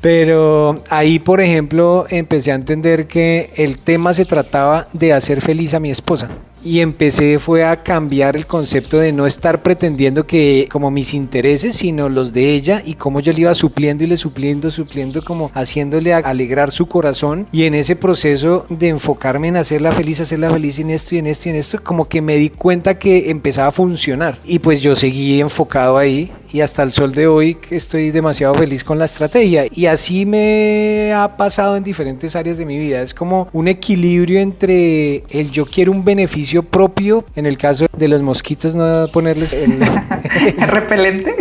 Pero 0.00 0.82
ahí, 0.90 1.18
por 1.18 1.40
ejemplo, 1.40 2.06
empecé 2.10 2.52
a 2.52 2.54
entender 2.54 3.06
que 3.06 3.50
el 3.56 3.78
tema 3.78 4.12
se 4.12 4.24
trataba 4.24 4.86
de 4.92 5.12
hacer 5.12 5.40
feliz 5.40 5.74
a 5.74 5.80
mi 5.80 5.90
esposa 5.90 6.28
y 6.66 6.80
empecé 6.80 7.38
fue 7.38 7.64
a 7.64 7.82
cambiar 7.84 8.36
el 8.36 8.46
concepto 8.46 8.98
de 8.98 9.12
no 9.12 9.26
estar 9.26 9.62
pretendiendo 9.62 10.26
que 10.26 10.68
como 10.70 10.90
mis 10.90 11.14
intereses, 11.14 11.76
sino 11.76 12.08
los 12.08 12.32
de 12.32 12.54
ella 12.54 12.82
y 12.84 12.94
cómo 12.94 13.20
yo 13.20 13.32
le 13.32 13.42
iba 13.42 13.54
supliendo 13.54 14.02
y 14.02 14.08
le 14.08 14.16
supliendo, 14.16 14.70
supliendo 14.72 15.24
como 15.24 15.50
haciéndole 15.54 16.12
alegrar 16.12 16.72
su 16.72 16.86
corazón 16.86 17.46
y 17.52 17.64
en 17.64 17.74
ese 17.74 17.94
proceso 17.94 18.66
de 18.68 18.88
enfocarme 18.88 19.48
en 19.48 19.56
hacerla 19.56 19.92
feliz, 19.92 20.20
hacerla 20.20 20.50
feliz 20.50 20.80
en 20.80 20.90
esto 20.90 21.14
y 21.14 21.18
en 21.18 21.28
esto 21.28 21.48
y 21.48 21.52
en 21.52 21.56
esto, 21.56 21.82
como 21.82 22.08
que 22.08 22.20
me 22.20 22.36
di 22.36 22.50
cuenta 22.50 22.98
que 22.98 23.30
empezaba 23.30 23.68
a 23.68 23.72
funcionar 23.72 24.38
y 24.44 24.58
pues 24.58 24.80
yo 24.80 24.96
seguí 24.96 25.40
enfocado 25.40 25.96
ahí 25.96 26.30
y 26.52 26.62
hasta 26.62 26.82
el 26.82 26.92
sol 26.92 27.12
de 27.12 27.26
hoy 27.26 27.58
estoy 27.70 28.10
demasiado 28.10 28.54
feliz 28.54 28.82
con 28.82 28.98
la 28.98 29.04
estrategia. 29.04 29.64
Y 29.70 29.86
así 29.86 30.24
me 30.24 31.12
ha 31.12 31.36
pasado 31.36 31.76
en 31.76 31.84
diferentes 31.84 32.34
áreas 32.34 32.56
de 32.56 32.64
mi 32.64 32.78
vida. 32.78 33.02
Es 33.02 33.12
como 33.12 33.48
un 33.52 33.68
equilibrio 33.68 34.40
entre 34.40 35.16
el 35.30 35.50
yo 35.50 35.66
quiero 35.66 35.92
un 35.92 36.02
beneficio 36.02 36.55
propio, 36.62 37.24
en 37.34 37.46
el 37.46 37.58
caso 37.58 37.86
de 37.96 38.08
los 38.08 38.22
mosquitos, 38.22 38.74
no 38.74 39.06
ponerles 39.12 39.52
el, 39.52 39.82
¿El 40.58 40.68
repelente. 40.68 41.34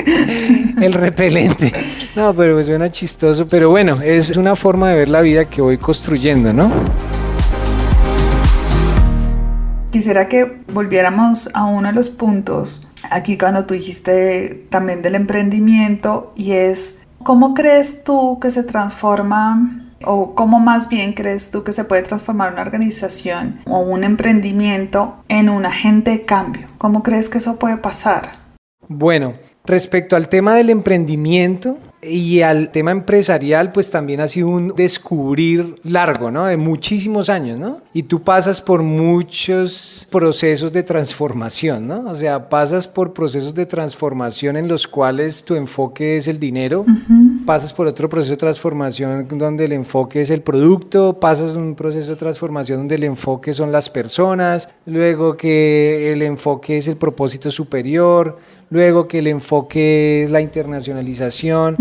el 0.82 0.94
repelente. 0.94 1.72
No, 2.16 2.34
pero 2.34 2.64
suena 2.64 2.92
chistoso. 2.92 3.48
Pero 3.48 3.70
bueno, 3.70 4.02
es 4.02 4.36
una 4.38 4.56
forma 4.56 4.90
de 4.90 4.96
ver 4.98 5.10
la 5.10 5.22
vida 5.22 5.46
que 5.46 5.62
voy 5.62 5.78
construyendo, 5.78 6.54
¿no? 6.54 6.72
Quisiera 9.92 10.28
que 10.28 10.62
volviéramos 10.74 11.50
a 11.54 11.66
uno 11.66 11.88
de 11.88 11.94
los 11.94 12.10
puntos 12.10 12.88
aquí 13.10 13.38
cuando 13.38 13.66
tú 13.66 13.74
dijiste 13.74 14.66
también 14.70 15.02
del 15.02 15.16
emprendimiento 15.16 16.34
y 16.36 16.52
es 16.52 16.96
cómo 17.24 17.54
crees 17.54 18.04
tú 18.04 18.40
que 18.40 18.52
se 18.52 18.64
transforma 18.64 19.85
o 20.04 20.36
cómo 20.36 20.60
más 20.60 20.90
bien 20.90 21.14
crees 21.14 21.52
tú 21.52 21.64
que 21.64 21.72
se 21.72 21.84
puede 21.84 22.02
transformar 22.02 22.54
una 22.54 22.62
organización 22.62 23.62
o 23.68 23.80
un 23.80 24.04
emprendimiento 24.04 25.18
en 25.28 25.50
un 25.50 25.66
agente 25.66 26.12
de 26.12 26.26
cambio. 26.26 26.68
¿Cómo 26.78 27.04
crees 27.04 27.30
que 27.30 27.38
eso 27.38 27.58
puede 27.58 27.78
pasar? 27.78 28.32
Bueno, 28.88 29.36
respecto 29.66 30.16
al 30.16 30.30
tema 30.30 30.56
del 30.56 30.70
emprendimiento, 30.70 31.78
y 32.08 32.42
al 32.42 32.70
tema 32.70 32.92
empresarial, 32.92 33.72
pues 33.72 33.90
también 33.90 34.22
ha 34.22 34.28
sido 34.28 34.50
un 34.50 34.74
descubrir 34.76 35.76
largo, 35.84 36.32
¿no? 36.32 36.46
De 36.46 36.58
muchísimos 36.58 37.30
años, 37.30 37.58
¿no? 37.58 37.82
Y 37.94 38.04
tú 38.04 38.22
pasas 38.22 38.62
por 38.62 38.84
muchos 38.84 40.08
procesos 40.12 40.72
de 40.72 40.84
transformación, 40.84 41.88
¿no? 41.88 42.10
O 42.10 42.16
sea, 42.16 42.50
pasas 42.50 42.88
por 42.88 43.14
procesos 43.14 43.56
de 43.56 43.66
transformación 43.66 44.58
en 44.58 44.68
los 44.68 44.88
cuales 44.88 45.44
tu 45.44 45.56
enfoque 45.56 46.18
es 46.18 46.28
el 46.28 46.40
dinero, 46.40 46.86
pasas 47.46 47.74
por 47.74 47.88
otro 47.88 48.10
proceso 48.10 48.32
de 48.32 48.38
transformación 48.38 49.28
donde 49.32 49.66
el 49.66 49.74
enfoque 49.74 50.22
es 50.22 50.30
el 50.30 50.42
producto, 50.42 51.20
pasas 51.20 51.56
un 51.56 51.76
proceso 51.76 52.12
de 52.12 52.18
transformación 52.18 52.80
donde 52.80 52.96
el 52.96 53.04
enfoque 53.04 53.54
son 53.54 53.72
las 53.72 53.90
personas, 53.90 54.70
luego 54.86 55.38
que 55.38 56.12
el 56.14 56.22
enfoque 56.22 56.78
es 56.78 56.88
el 56.88 56.98
propósito 56.98 57.50
superior, 57.50 58.38
luego 58.70 59.08
que 59.08 59.20
el 59.20 59.28
enfoque 59.28 60.24
es 60.24 60.32
la 60.32 60.42
internacionalización, 60.42 61.78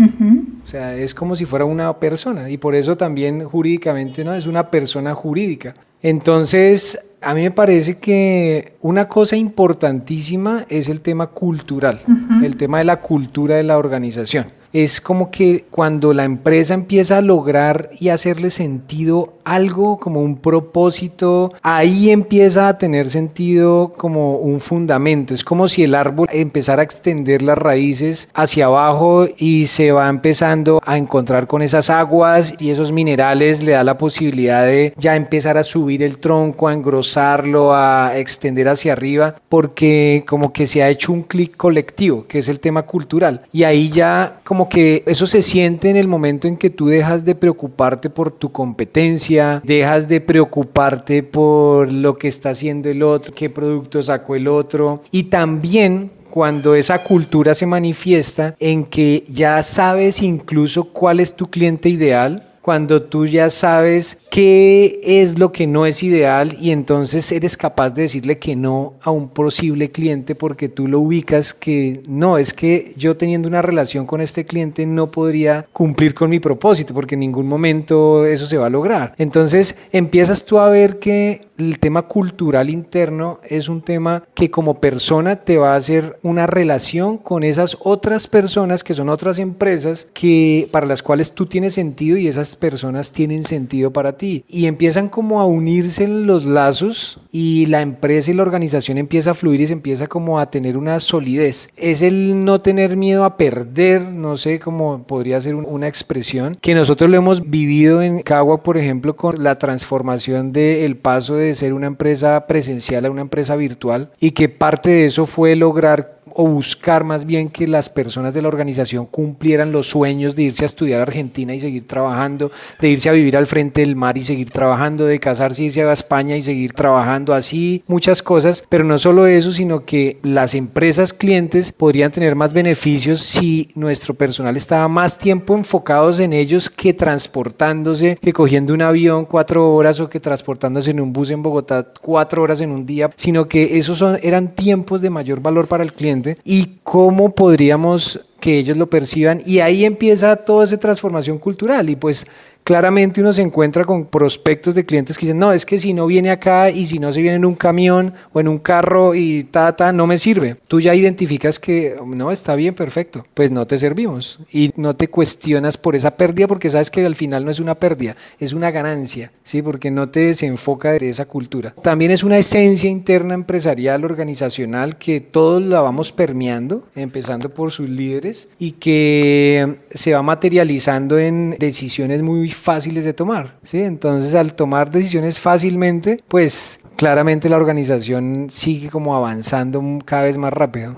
o 0.63 0.67
sea, 0.67 0.95
es 0.95 1.13
como 1.13 1.35
si 1.35 1.45
fuera 1.45 1.65
una 1.65 1.99
persona 1.99 2.49
y 2.49 2.57
por 2.57 2.75
eso 2.75 2.97
también 2.97 3.43
jurídicamente 3.45 4.23
no 4.23 4.33
es 4.33 4.47
una 4.47 4.69
persona 4.69 5.13
jurídica. 5.13 5.73
Entonces, 6.01 7.15
a 7.21 7.33
mí 7.33 7.41
me 7.41 7.51
parece 7.51 7.97
que 7.97 8.73
una 8.81 9.07
cosa 9.07 9.35
importantísima 9.35 10.65
es 10.69 10.89
el 10.89 11.01
tema 11.01 11.27
cultural, 11.27 12.01
el 12.43 12.57
tema 12.57 12.79
de 12.79 12.83
la 12.83 13.01
cultura 13.01 13.55
de 13.55 13.63
la 13.63 13.77
organización 13.77 14.47
es 14.75 14.99
como 14.99 15.31
que 15.31 15.63
cuando 15.71 16.13
la 16.13 16.25
empresa 16.25 16.73
empieza 16.73 17.19
a 17.19 17.21
lograr 17.21 17.91
y 17.97 18.09
hacerle 18.09 18.49
sentido 18.49 19.35
algo 19.45 19.99
como 19.99 20.21
un 20.21 20.35
propósito, 20.35 21.53
ahí 21.61 22.09
empieza 22.09 22.67
a 22.67 22.77
tener 22.77 23.09
sentido 23.09 23.93
como 23.95 24.35
un 24.35 24.59
fundamento. 24.59 25.33
Es 25.33 25.45
como 25.45 25.69
si 25.69 25.83
el 25.83 25.95
árbol 25.95 26.27
empezara 26.29 26.81
a 26.81 26.83
extender 26.83 27.41
las 27.41 27.57
raíces 27.57 28.27
hacia 28.33 28.65
abajo 28.65 29.27
y 29.37 29.67
se 29.67 29.93
va 29.93 30.09
empezando 30.09 30.81
a 30.83 30.97
encontrar 30.97 31.47
con 31.47 31.61
esas 31.61 31.89
aguas 31.89 32.55
y 32.59 32.71
esos 32.71 32.91
minerales 32.91 33.63
le 33.63 33.73
da 33.73 33.83
la 33.85 33.97
posibilidad 33.97 34.65
de 34.65 34.93
ya 34.97 35.15
empezar 35.15 35.57
a 35.57 35.63
subir 35.63 36.03
el 36.03 36.17
tronco, 36.17 36.67
a 36.67 36.73
engrosarlo, 36.73 37.73
a 37.73 38.17
extender 38.17 38.67
hacia 38.67 38.91
arriba, 38.91 39.35
porque 39.47 40.25
como 40.27 40.51
que 40.51 40.67
se 40.67 40.83
ha 40.83 40.89
hecho 40.89 41.13
un 41.13 41.21
clic 41.21 41.55
colectivo, 41.55 42.25
que 42.27 42.39
es 42.39 42.49
el 42.49 42.59
tema 42.59 42.81
cultural. 42.81 43.43
Y 43.53 43.63
ahí 43.63 43.89
ya 43.89 44.41
como 44.43 44.64
que 44.69 45.03
eso 45.05 45.27
se 45.27 45.41
siente 45.41 45.89
en 45.89 45.97
el 45.97 46.07
momento 46.07 46.47
en 46.47 46.57
que 46.57 46.69
tú 46.69 46.87
dejas 46.87 47.25
de 47.25 47.35
preocuparte 47.35 48.09
por 48.09 48.31
tu 48.31 48.51
competencia, 48.51 49.61
dejas 49.63 50.07
de 50.07 50.21
preocuparte 50.21 51.23
por 51.23 51.91
lo 51.91 52.17
que 52.17 52.27
está 52.27 52.51
haciendo 52.51 52.89
el 52.89 53.03
otro, 53.03 53.33
qué 53.35 53.49
producto 53.49 54.01
sacó 54.01 54.35
el 54.35 54.47
otro. 54.47 55.01
Y 55.11 55.23
también 55.23 56.11
cuando 56.29 56.75
esa 56.75 57.01
cultura 57.01 57.53
se 57.53 57.65
manifiesta 57.65 58.55
en 58.59 58.83
que 58.83 59.23
ya 59.27 59.63
sabes 59.63 60.21
incluso 60.21 60.85
cuál 60.85 61.21
es 61.21 61.33
tu 61.33 61.47
cliente 61.49 61.87
ideal, 61.87 62.43
cuando 62.61 63.03
tú 63.03 63.25
ya 63.25 63.49
sabes 63.49 64.17
qué 64.35 64.99
es 65.01 65.39
lo 65.39 65.53
que 65.53 65.65
no 65.65 65.85
es 65.85 66.03
ideal 66.03 66.57
y 66.59 66.71
entonces 66.71 67.31
eres 67.31 67.55
capaz 67.55 67.91
de 67.91 68.01
decirle 68.01 68.37
que 68.37 68.53
no 68.53 68.95
a 69.01 69.09
un 69.09 69.29
posible 69.29 69.91
cliente 69.91 70.35
porque 70.35 70.67
tú 70.67 70.89
lo 70.89 70.99
ubicas 70.99 71.53
que 71.53 72.03
no, 72.05 72.37
es 72.37 72.53
que 72.53 72.93
yo 72.97 73.15
teniendo 73.15 73.47
una 73.47 73.61
relación 73.61 74.05
con 74.05 74.19
este 74.19 74.45
cliente 74.45 74.85
no 74.85 75.09
podría 75.09 75.65
cumplir 75.71 76.13
con 76.13 76.29
mi 76.29 76.41
propósito 76.41 76.93
porque 76.93 77.15
en 77.15 77.21
ningún 77.21 77.47
momento 77.47 78.25
eso 78.25 78.45
se 78.45 78.57
va 78.57 78.65
a 78.65 78.69
lograr. 78.69 79.15
Entonces 79.17 79.77
empiezas 79.93 80.43
tú 80.43 80.59
a 80.59 80.67
ver 80.67 80.99
que 80.99 81.47
el 81.57 81.79
tema 81.79 82.01
cultural 82.01 82.69
interno 82.69 83.39
es 83.47 83.69
un 83.69 83.81
tema 83.81 84.23
que 84.33 84.51
como 84.51 84.81
persona 84.81 85.37
te 85.37 85.57
va 85.57 85.71
a 85.71 85.77
hacer 85.77 86.19
una 86.21 86.45
relación 86.45 87.17
con 87.17 87.43
esas 87.43 87.77
otras 87.79 88.27
personas 88.27 88.83
que 88.83 88.93
son 88.93 89.07
otras 89.07 89.39
empresas 89.39 90.09
que 90.13 90.67
para 90.71 90.85
las 90.85 91.01
cuales 91.01 91.31
tú 91.31 91.45
tienes 91.45 91.73
sentido 91.73 92.17
y 92.17 92.27
esas 92.27 92.57
personas 92.57 93.13
tienen 93.13 93.45
sentido 93.45 93.93
para 93.93 94.17
ti 94.17 94.24
y 94.47 94.65
empiezan 94.65 95.09
como 95.09 95.41
a 95.41 95.45
unirse 95.45 96.07
los 96.07 96.45
lazos 96.45 97.19
y 97.31 97.65
la 97.65 97.81
empresa 97.81 98.31
y 98.31 98.33
la 98.33 98.43
organización 98.43 98.97
empieza 98.97 99.31
a 99.31 99.33
fluir 99.33 99.61
y 99.61 99.67
se 99.67 99.73
empieza 99.73 100.07
como 100.07 100.39
a 100.39 100.49
tener 100.49 100.77
una 100.77 100.99
solidez. 100.99 101.69
Es 101.75 102.01
el 102.01 102.45
no 102.45 102.61
tener 102.61 102.95
miedo 102.95 103.23
a 103.23 103.37
perder, 103.37 104.01
no 104.01 104.37
sé 104.37 104.59
cómo 104.59 105.03
podría 105.03 105.41
ser 105.41 105.55
una 105.55 105.87
expresión, 105.87 106.57
que 106.61 106.75
nosotros 106.75 107.09
lo 107.09 107.17
hemos 107.17 107.49
vivido 107.49 108.01
en 108.01 108.21
Cagua, 108.21 108.63
por 108.63 108.77
ejemplo, 108.77 109.15
con 109.15 109.43
la 109.43 109.57
transformación 109.57 110.51
del 110.51 110.97
paso 110.97 111.35
de 111.35 111.53
ser 111.55 111.73
una 111.73 111.87
empresa 111.87 112.47
presencial 112.47 113.05
a 113.05 113.11
una 113.11 113.21
empresa 113.21 113.55
virtual 113.55 114.11
y 114.19 114.31
que 114.31 114.49
parte 114.49 114.89
de 114.89 115.05
eso 115.05 115.25
fue 115.25 115.55
lograr 115.55 116.19
o 116.37 116.45
buscar 116.47 117.05
más 117.05 117.25
bien 117.25 117.49
que 117.49 117.65
las 117.65 117.89
personas 117.89 118.33
de 118.33 118.41
la 118.41 118.49
organización 118.49 119.05
cumplieran 119.05 119.71
los 119.71 119.87
sueños 119.87 120.35
de 120.35 120.43
irse 120.43 120.63
a 120.63 120.65
estudiar 120.65 120.99
a 120.99 121.03
Argentina 121.03 121.55
y 121.55 121.61
seguir 121.61 121.87
trabajando, 121.87 122.51
de 122.81 122.89
irse 122.89 123.07
a 123.07 123.13
vivir 123.13 123.37
al 123.37 123.45
frente 123.45 123.79
del 123.79 123.95
mar 123.95 124.17
y 124.17 124.23
seguir 124.23 124.49
trabajando, 124.49 125.05
de 125.05 125.19
casarse 125.19 125.63
y 125.63 125.65
irse 125.67 125.81
a 125.81 125.93
España 125.93 126.35
y 126.35 126.41
seguir 126.41 126.73
trabajando, 126.73 127.33
así 127.33 127.83
muchas 127.87 128.21
cosas, 128.21 128.65
pero 128.67 128.83
no 128.83 128.97
solo 128.97 129.27
eso, 129.27 129.53
sino 129.53 129.85
que 129.85 130.19
las 130.23 130.55
empresas 130.55 131.13
clientes 131.13 131.71
podrían 131.71 132.11
tener 132.11 132.35
más 132.35 132.51
beneficios 132.51 133.21
si 133.21 133.69
nuestro 133.73 134.13
personal 134.13 134.57
estaba 134.57 134.89
más 134.89 135.17
tiempo 135.17 135.55
enfocados 135.55 136.19
en 136.19 136.33
ellos 136.33 136.69
que 136.69 136.93
transportándose, 136.93 138.17
que 138.21 138.33
cogiendo 138.33 138.73
un 138.73 138.81
avión 138.81 139.25
cuatro 139.25 139.73
horas 139.73 140.01
o 140.01 140.09
que 140.09 140.19
transportándose 140.19 140.91
en 140.91 140.99
un 140.99 141.13
bus 141.13 141.31
en 141.31 141.41
Bogotá 141.41 141.87
cuatro 142.01 142.41
horas 142.41 142.59
en 142.59 142.71
un 142.71 142.85
día, 142.85 143.09
sino 143.15 143.47
que 143.47 143.77
esos 143.77 143.99
son, 143.99 144.19
eran 144.21 144.53
tiempos 144.53 145.01
de 145.01 145.09
mayor 145.09 145.39
valor 145.39 145.69
para 145.69 145.83
el 145.83 145.93
cliente 145.93 146.24
y 146.43 146.77
cómo 146.83 147.33
podríamos 147.33 148.19
que 148.39 148.57
ellos 148.57 148.77
lo 148.77 148.89
perciban 148.89 149.41
y 149.45 149.59
ahí 149.59 149.85
empieza 149.85 150.35
toda 150.35 150.65
esa 150.65 150.77
transformación 150.77 151.37
cultural 151.39 151.89
y 151.89 151.95
pues 151.95 152.27
claramente 152.65 153.21
uno 153.21 153.31
se 153.31 153.43
encuentra 153.43 153.85
con 153.85 154.05
prospectos 154.05 154.73
de 154.73 154.85
clientes 154.85 155.19
que 155.19 155.27
dicen, 155.27 155.37
no, 155.37 155.53
es 155.53 155.67
que 155.67 155.77
si 155.77 155.93
no 155.93 156.07
viene 156.07 156.31
acá 156.31 156.71
y 156.71 156.87
si 156.87 156.97
no 156.97 157.11
se 157.11 157.21
viene 157.21 157.37
en 157.37 157.45
un 157.45 157.53
camión 157.53 158.15
o 158.33 158.39
en 158.39 158.47
un 158.47 158.57
carro 158.57 159.13
y 159.13 159.43
ta, 159.43 159.75
ta, 159.75 159.93
no 159.93 160.07
me 160.07 160.17
sirve. 160.17 160.57
Tú 160.67 160.81
ya 160.81 160.95
identificas 160.95 161.59
que 161.59 161.95
no, 162.03 162.31
está 162.31 162.55
bien, 162.55 162.73
perfecto, 162.73 163.23
pues 163.35 163.51
no 163.51 163.67
te 163.67 163.77
servimos 163.77 164.39
y 164.51 164.71
no 164.77 164.95
te 164.95 165.07
cuestionas 165.07 165.77
por 165.77 165.95
esa 165.95 166.17
pérdida 166.17 166.47
porque 166.47 166.71
sabes 166.71 166.89
que 166.89 167.05
al 167.05 167.13
final 167.13 167.45
no 167.45 167.51
es 167.51 167.59
una 167.59 167.75
pérdida, 167.75 168.15
es 168.39 168.51
una 168.51 168.71
ganancia, 168.71 169.31
¿sí? 169.43 169.61
Porque 169.61 169.91
no 169.91 170.09
te 170.09 170.21
desenfoca 170.21 170.93
de 170.93 171.07
esa 171.07 171.25
cultura. 171.25 171.75
También 171.83 172.09
es 172.09 172.23
una 172.23 172.39
esencia 172.39 172.89
interna 172.89 173.35
empresarial, 173.35 174.03
organizacional, 174.03 174.97
que 174.97 175.21
todos 175.21 175.61
la 175.61 175.81
vamos 175.81 176.11
permeando, 176.11 176.81
empezando 176.95 177.49
por 177.49 177.71
sus 177.71 177.87
líderes 177.87 178.49
y 178.57 178.71
que 178.71 179.75
se 179.93 180.15
va 180.15 180.23
materializando 180.23 181.19
en 181.19 181.55
decisiones 181.59 182.23
muy 182.23 182.54
fáciles 182.55 183.05
de 183.05 183.13
tomar. 183.13 183.57
¿sí? 183.63 183.81
Entonces, 183.81 184.35
al 184.35 184.53
tomar 184.53 184.89
decisiones 184.89 185.39
fácilmente, 185.39 186.23
pues 186.27 186.79
claramente 186.95 187.49
la 187.49 187.57
organización 187.57 188.47
sigue 188.49 188.89
como 188.89 189.15
avanzando 189.15 189.83
cada 190.05 190.23
vez 190.23 190.37
más 190.37 190.53
rápido. 190.53 190.95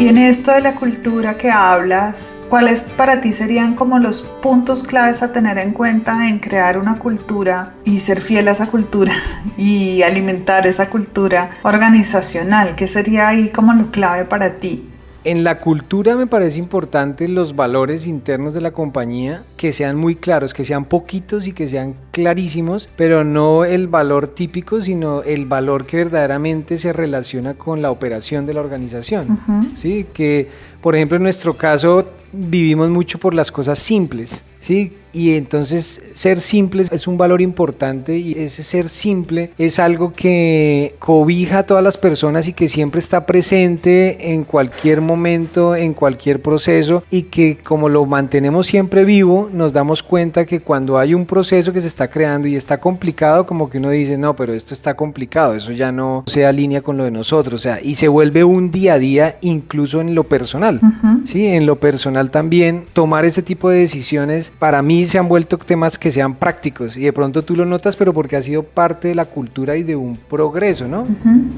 Y 0.00 0.08
en 0.08 0.16
esto 0.16 0.52
de 0.52 0.62
la 0.62 0.76
cultura 0.76 1.36
que 1.36 1.50
hablas, 1.50 2.34
¿cuáles 2.48 2.80
para 2.80 3.20
ti 3.20 3.34
serían 3.34 3.74
como 3.74 3.98
los 3.98 4.22
puntos 4.22 4.82
claves 4.82 5.22
a 5.22 5.30
tener 5.30 5.58
en 5.58 5.74
cuenta 5.74 6.26
en 6.26 6.38
crear 6.38 6.78
una 6.78 6.98
cultura 6.98 7.74
y 7.84 7.98
ser 7.98 8.22
fiel 8.22 8.48
a 8.48 8.52
esa 8.52 8.68
cultura 8.68 9.12
y 9.58 10.00
alimentar 10.00 10.66
esa 10.66 10.88
cultura 10.88 11.50
organizacional? 11.64 12.76
¿Qué 12.76 12.88
sería 12.88 13.28
ahí 13.28 13.50
como 13.50 13.74
lo 13.74 13.90
clave 13.90 14.24
para 14.24 14.54
ti? 14.54 14.89
En 15.22 15.44
la 15.44 15.58
cultura 15.58 16.16
me 16.16 16.26
parece 16.26 16.58
importante 16.58 17.28
los 17.28 17.54
valores 17.54 18.06
internos 18.06 18.54
de 18.54 18.62
la 18.62 18.70
compañía 18.70 19.42
que 19.58 19.72
sean 19.74 19.96
muy 19.96 20.16
claros, 20.16 20.54
que 20.54 20.64
sean 20.64 20.86
poquitos 20.86 21.46
y 21.46 21.52
que 21.52 21.68
sean 21.68 21.94
clarísimos, 22.10 22.88
pero 22.96 23.22
no 23.22 23.66
el 23.66 23.86
valor 23.86 24.28
típico, 24.28 24.80
sino 24.80 25.22
el 25.22 25.44
valor 25.44 25.84
que 25.84 25.98
verdaderamente 25.98 26.78
se 26.78 26.94
relaciona 26.94 27.52
con 27.52 27.82
la 27.82 27.90
operación 27.90 28.46
de 28.46 28.54
la 28.54 28.60
organización. 28.60 29.40
¿sí? 29.76 30.06
Que, 30.14 30.48
por 30.80 30.96
ejemplo, 30.96 31.18
en 31.18 31.24
nuestro 31.24 31.54
caso 31.54 32.06
vivimos 32.32 32.90
mucho 32.90 33.18
por 33.18 33.34
las 33.34 33.50
cosas 33.52 33.78
simples. 33.78 34.44
¿sí? 34.60 34.92
Y 35.12 35.34
entonces 35.34 36.00
ser 36.14 36.38
simples 36.38 36.88
es 36.92 37.08
un 37.08 37.18
valor 37.18 37.42
importante 37.42 38.16
y 38.16 38.32
ese 38.32 38.62
ser 38.62 38.88
simple 38.88 39.50
es 39.58 39.80
algo 39.80 40.12
que 40.12 40.94
cobija 41.00 41.58
a 41.58 41.62
todas 41.64 41.82
las 41.82 41.98
personas 41.98 42.46
y 42.46 42.52
que 42.52 42.68
siempre 42.68 43.00
está 43.00 43.26
presente 43.26 44.32
en 44.32 44.44
cualquier 44.44 45.00
momento, 45.00 45.74
en 45.74 45.94
cualquier 45.94 46.40
proceso 46.40 47.02
y 47.10 47.22
que 47.22 47.58
como 47.58 47.88
lo 47.88 48.06
mantenemos 48.06 48.68
siempre 48.68 49.04
vivo, 49.04 49.50
nos 49.52 49.72
damos 49.72 50.04
cuenta 50.04 50.46
que 50.46 50.60
cuando 50.60 50.96
hay 50.96 51.12
un 51.12 51.26
proceso 51.26 51.72
que 51.72 51.80
se 51.80 51.88
está 51.88 52.08
creando 52.08 52.46
y 52.46 52.54
está 52.54 52.78
complicado, 52.78 53.46
como 53.46 53.68
que 53.68 53.78
uno 53.78 53.90
dice, 53.90 54.16
no, 54.16 54.36
pero 54.36 54.54
esto 54.54 54.74
está 54.74 54.94
complicado, 54.94 55.56
eso 55.56 55.72
ya 55.72 55.90
no 55.90 56.22
se 56.28 56.46
alinea 56.46 56.82
con 56.82 56.96
lo 56.96 57.02
de 57.02 57.10
nosotros, 57.10 57.54
o 57.54 57.62
sea, 57.62 57.80
y 57.82 57.96
se 57.96 58.06
vuelve 58.06 58.44
un 58.44 58.70
día 58.70 58.94
a 58.94 58.98
día 59.00 59.38
incluso 59.40 60.00
en 60.00 60.14
lo 60.14 60.24
personal, 60.24 60.80
¿sí? 61.24 61.46
En 61.48 61.66
lo 61.66 61.80
personal 61.80 62.19
también, 62.28 62.84
tomar 62.92 63.24
ese 63.24 63.42
tipo 63.42 63.70
de 63.70 63.78
decisiones 63.78 64.52
para 64.58 64.82
mí 64.82 65.06
se 65.06 65.16
han 65.16 65.28
vuelto 65.28 65.56
temas 65.56 65.98
que 65.98 66.10
sean 66.10 66.34
prácticos 66.34 66.96
y 66.96 67.00
de 67.00 67.12
pronto 67.12 67.42
tú 67.42 67.56
lo 67.56 67.64
notas, 67.64 67.96
pero 67.96 68.12
porque 68.12 68.36
ha 68.36 68.42
sido 68.42 68.62
parte 68.62 69.08
de 69.08 69.14
la 69.14 69.24
cultura 69.24 69.76
y 69.76 69.82
de 69.82 69.96
un 69.96 70.16
progreso, 70.16 70.86
¿no? 70.86 71.06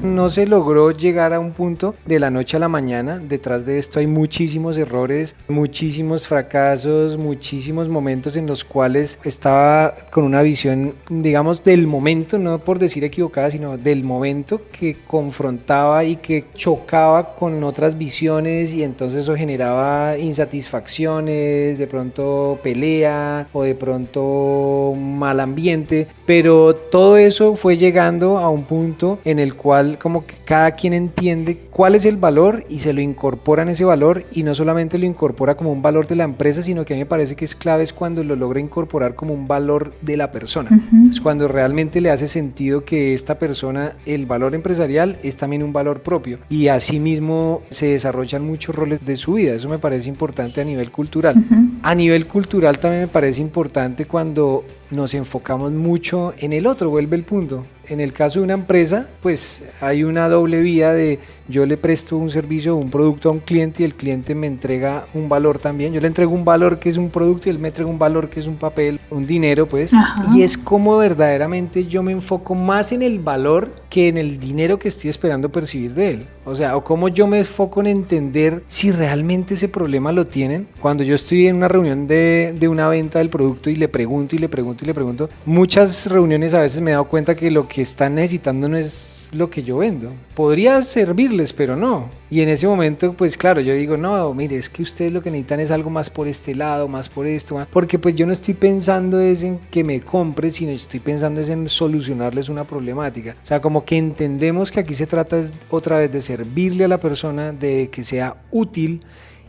No 0.01 0.29
se 0.29 0.45
logró 0.45 0.91
llegar 0.91 1.33
a 1.33 1.39
un 1.39 1.51
punto 1.51 1.95
de 2.05 2.19
la 2.19 2.29
noche 2.29 2.55
a 2.57 2.59
la 2.59 2.69
mañana. 2.69 3.19
Detrás 3.19 3.65
de 3.65 3.79
esto 3.79 3.99
hay 3.99 4.07
muchísimos 4.07 4.77
errores, 4.77 5.35
muchísimos 5.47 6.27
fracasos, 6.27 7.17
muchísimos 7.17 7.89
momentos 7.89 8.35
en 8.37 8.47
los 8.47 8.63
cuales 8.63 9.19
estaba 9.23 9.95
con 10.11 10.23
una 10.23 10.41
visión, 10.41 10.93
digamos, 11.09 11.63
del 11.63 11.87
momento, 11.87 12.37
no 12.37 12.59
por 12.59 12.79
decir 12.79 13.03
equivocada, 13.03 13.51
sino 13.51 13.77
del 13.77 14.03
momento 14.03 14.61
que 14.71 14.97
confrontaba 15.07 16.03
y 16.05 16.15
que 16.15 16.45
chocaba 16.55 17.35
con 17.35 17.63
otras 17.63 17.97
visiones 17.97 18.73
y 18.73 18.83
entonces 18.83 19.21
eso 19.21 19.35
generaba 19.35 20.17
insatisfacciones, 20.53 21.77
de 21.77 21.87
pronto 21.87 22.59
pelea 22.63 23.47
o 23.53 23.63
de 23.63 23.75
pronto 23.75 24.93
mal 24.97 25.39
ambiente, 25.39 26.07
pero 26.25 26.75
todo 26.75 27.17
eso 27.17 27.55
fue 27.55 27.77
llegando 27.77 28.37
a 28.37 28.49
un 28.49 28.63
punto 28.63 29.19
en 29.25 29.39
el 29.39 29.55
cual 29.55 29.97
como 29.97 30.25
que 30.25 30.35
cada 30.45 30.71
quien 30.71 30.93
entiende 30.93 31.57
cuál 31.71 31.95
es 31.95 32.05
el 32.05 32.17
valor 32.17 32.65
y 32.69 32.79
se 32.79 32.93
lo 32.93 33.01
incorpora 33.01 33.63
en 33.63 33.69
ese 33.69 33.85
valor 33.85 34.25
y 34.31 34.43
no 34.43 34.53
solamente 34.53 34.97
lo 34.97 35.05
incorpora 35.05 35.55
como 35.55 35.71
un 35.71 35.81
valor 35.81 36.07
de 36.07 36.15
la 36.15 36.23
empresa, 36.23 36.61
sino 36.61 36.85
que 36.85 36.93
a 36.93 36.95
mí 36.95 37.01
me 37.01 37.07
parece 37.07 37.35
que 37.35 37.45
es 37.45 37.55
clave 37.55 37.83
es 37.83 37.93
cuando 37.93 38.23
lo 38.23 38.35
logra 38.35 38.59
incorporar 38.59 39.15
como 39.15 39.33
un 39.33 39.47
valor 39.47 39.93
de 40.01 40.17
la 40.17 40.31
persona. 40.31 40.69
Es 41.09 41.19
cuando 41.19 41.47
realmente 41.47 42.01
le 42.01 42.11
hace 42.11 42.27
sentido 42.27 42.85
que 42.85 43.13
esta 43.13 43.39
persona, 43.39 43.93
el 44.05 44.25
valor 44.25 44.55
empresarial 44.55 45.17
es 45.23 45.37
también 45.37 45.63
un 45.63 45.73
valor 45.73 46.01
propio 46.01 46.39
y 46.49 46.67
asimismo 46.67 47.61
se 47.69 47.87
desarrollan 47.87 48.45
muchos 48.45 48.75
roles 48.75 49.05
de 49.05 49.15
su 49.15 49.33
vida. 49.33 49.55
Eso 49.55 49.69
me 49.69 49.79
parece 49.79 50.09
importante 50.09 50.42
a 50.43 50.63
nivel 50.63 50.91
cultural. 50.91 51.35
A 51.81 51.95
nivel 51.95 52.27
cultural 52.27 52.79
también 52.79 53.03
me 53.03 53.07
parece 53.07 53.41
importante 53.41 54.05
cuando 54.05 54.63
nos 54.91 55.13
enfocamos 55.13 55.71
mucho 55.71 56.33
en 56.37 56.53
el 56.53 56.67
otro, 56.67 56.89
vuelve 56.89 57.15
el 57.15 57.23
punto. 57.23 57.65
En 57.89 57.99
el 57.99 58.13
caso 58.13 58.39
de 58.39 58.45
una 58.45 58.53
empresa, 58.53 59.07
pues 59.21 59.61
hay 59.81 60.05
una 60.05 60.29
doble 60.29 60.61
vía 60.61 60.93
de 60.93 61.19
yo 61.49 61.65
le 61.65 61.75
presto 61.75 62.15
un 62.15 62.29
servicio 62.29 62.75
o 62.75 62.79
un 62.79 62.89
producto 62.89 63.27
a 63.27 63.33
un 63.33 63.39
cliente 63.39 63.83
y 63.83 63.85
el 63.85 63.95
cliente 63.95 64.35
me 64.35 64.47
entrega 64.47 65.05
un 65.13 65.27
valor 65.27 65.59
también. 65.59 65.91
Yo 65.91 65.99
le 65.99 66.07
entrego 66.07 66.33
un 66.33 66.45
valor 66.45 66.79
que 66.79 66.87
es 66.87 66.95
un 66.95 67.09
producto 67.09 67.49
y 67.49 67.51
él 67.51 67.59
me 67.59 67.67
entrega 67.67 67.89
un 67.89 67.99
valor 67.99 68.29
que 68.29 68.39
es 68.39 68.47
un 68.47 68.55
papel, 68.55 69.01
un 69.09 69.27
dinero, 69.27 69.67
pues. 69.67 69.91
Y 70.33 70.43
es 70.43 70.57
como 70.57 70.95
verdaderamente 70.97 71.85
yo 71.85 72.01
me 72.03 72.13
enfoco 72.13 72.55
más 72.55 72.93
en 72.93 73.01
el 73.01 73.19
valor 73.19 73.69
que 73.93 74.07
en 74.07 74.17
el 74.17 74.39
dinero 74.39 74.79
que 74.79 74.87
estoy 74.87 75.11
esperando 75.11 75.51
percibir 75.51 75.93
de 75.93 76.09
él. 76.09 76.25
O 76.45 76.55
sea, 76.55 76.75
o 76.75 76.83
como 76.83 77.09
yo 77.09 77.27
me 77.27 77.37
enfoco 77.37 77.79
en 77.79 77.85
entender 77.85 78.63
si 78.67 78.91
realmente 78.91 79.53
ese 79.53 79.69
problema 79.69 80.11
lo 80.11 80.25
tienen. 80.25 80.65
Cuando 80.81 81.03
yo 81.03 81.13
estoy 81.13 81.45
en 81.45 81.57
una 81.57 81.67
reunión 81.67 82.07
de, 82.07 82.55
de 82.59 82.67
una 82.67 82.87
venta 82.87 83.19
del 83.19 83.29
producto 83.29 83.69
y 83.69 83.75
le 83.75 83.87
pregunto 83.87 84.35
y 84.35 84.39
le 84.39 84.49
pregunto 84.49 84.83
y 84.83 84.87
le 84.87 84.95
pregunto, 84.95 85.29
muchas 85.45 86.07
reuniones 86.07 86.55
a 86.55 86.61
veces 86.61 86.81
me 86.81 86.89
he 86.89 86.93
dado 86.93 87.07
cuenta 87.07 87.35
que 87.35 87.51
lo 87.51 87.67
que 87.67 87.83
están 87.83 88.15
necesitando 88.15 88.67
no 88.67 88.77
es 88.77 89.22
lo 89.33 89.49
que 89.49 89.63
yo 89.63 89.77
vendo. 89.77 90.11
Podría 90.35 90.81
servirles, 90.81 91.53
pero 91.53 91.75
no. 91.75 92.09
Y 92.29 92.41
en 92.41 92.49
ese 92.49 92.67
momento, 92.67 93.13
pues 93.13 93.37
claro, 93.37 93.61
yo 93.61 93.73
digo, 93.73 93.97
no, 93.97 94.33
mire, 94.33 94.57
es 94.57 94.69
que 94.69 94.81
ustedes 94.81 95.11
lo 95.11 95.21
que 95.21 95.29
necesitan 95.29 95.59
es 95.59 95.71
algo 95.71 95.89
más 95.89 96.09
por 96.09 96.27
este 96.27 96.55
lado, 96.55 96.87
más 96.87 97.09
por 97.09 97.27
esto, 97.27 97.65
porque 97.71 97.99
pues 97.99 98.15
yo 98.15 98.25
no 98.25 98.33
estoy 98.33 98.53
pensando 98.53 99.19
es 99.19 99.43
en 99.43 99.59
que 99.69 99.83
me 99.83 100.01
compre, 100.01 100.49
sino 100.49 100.71
estoy 100.71 100.99
pensando 100.99 101.41
es 101.41 101.49
en 101.49 101.69
solucionarles 101.69 102.49
una 102.49 102.63
problemática. 102.63 103.35
O 103.43 103.45
sea, 103.45 103.61
como 103.61 103.85
que 103.85 103.97
entendemos 103.97 104.71
que 104.71 104.79
aquí 104.79 104.93
se 104.93 105.05
trata 105.05 105.41
otra 105.69 105.99
vez 105.99 106.11
de 106.11 106.21
servirle 106.21 106.85
a 106.85 106.87
la 106.87 106.97
persona, 106.97 107.51
de 107.51 107.89
que 107.91 108.03
sea 108.03 108.35
útil 108.51 109.01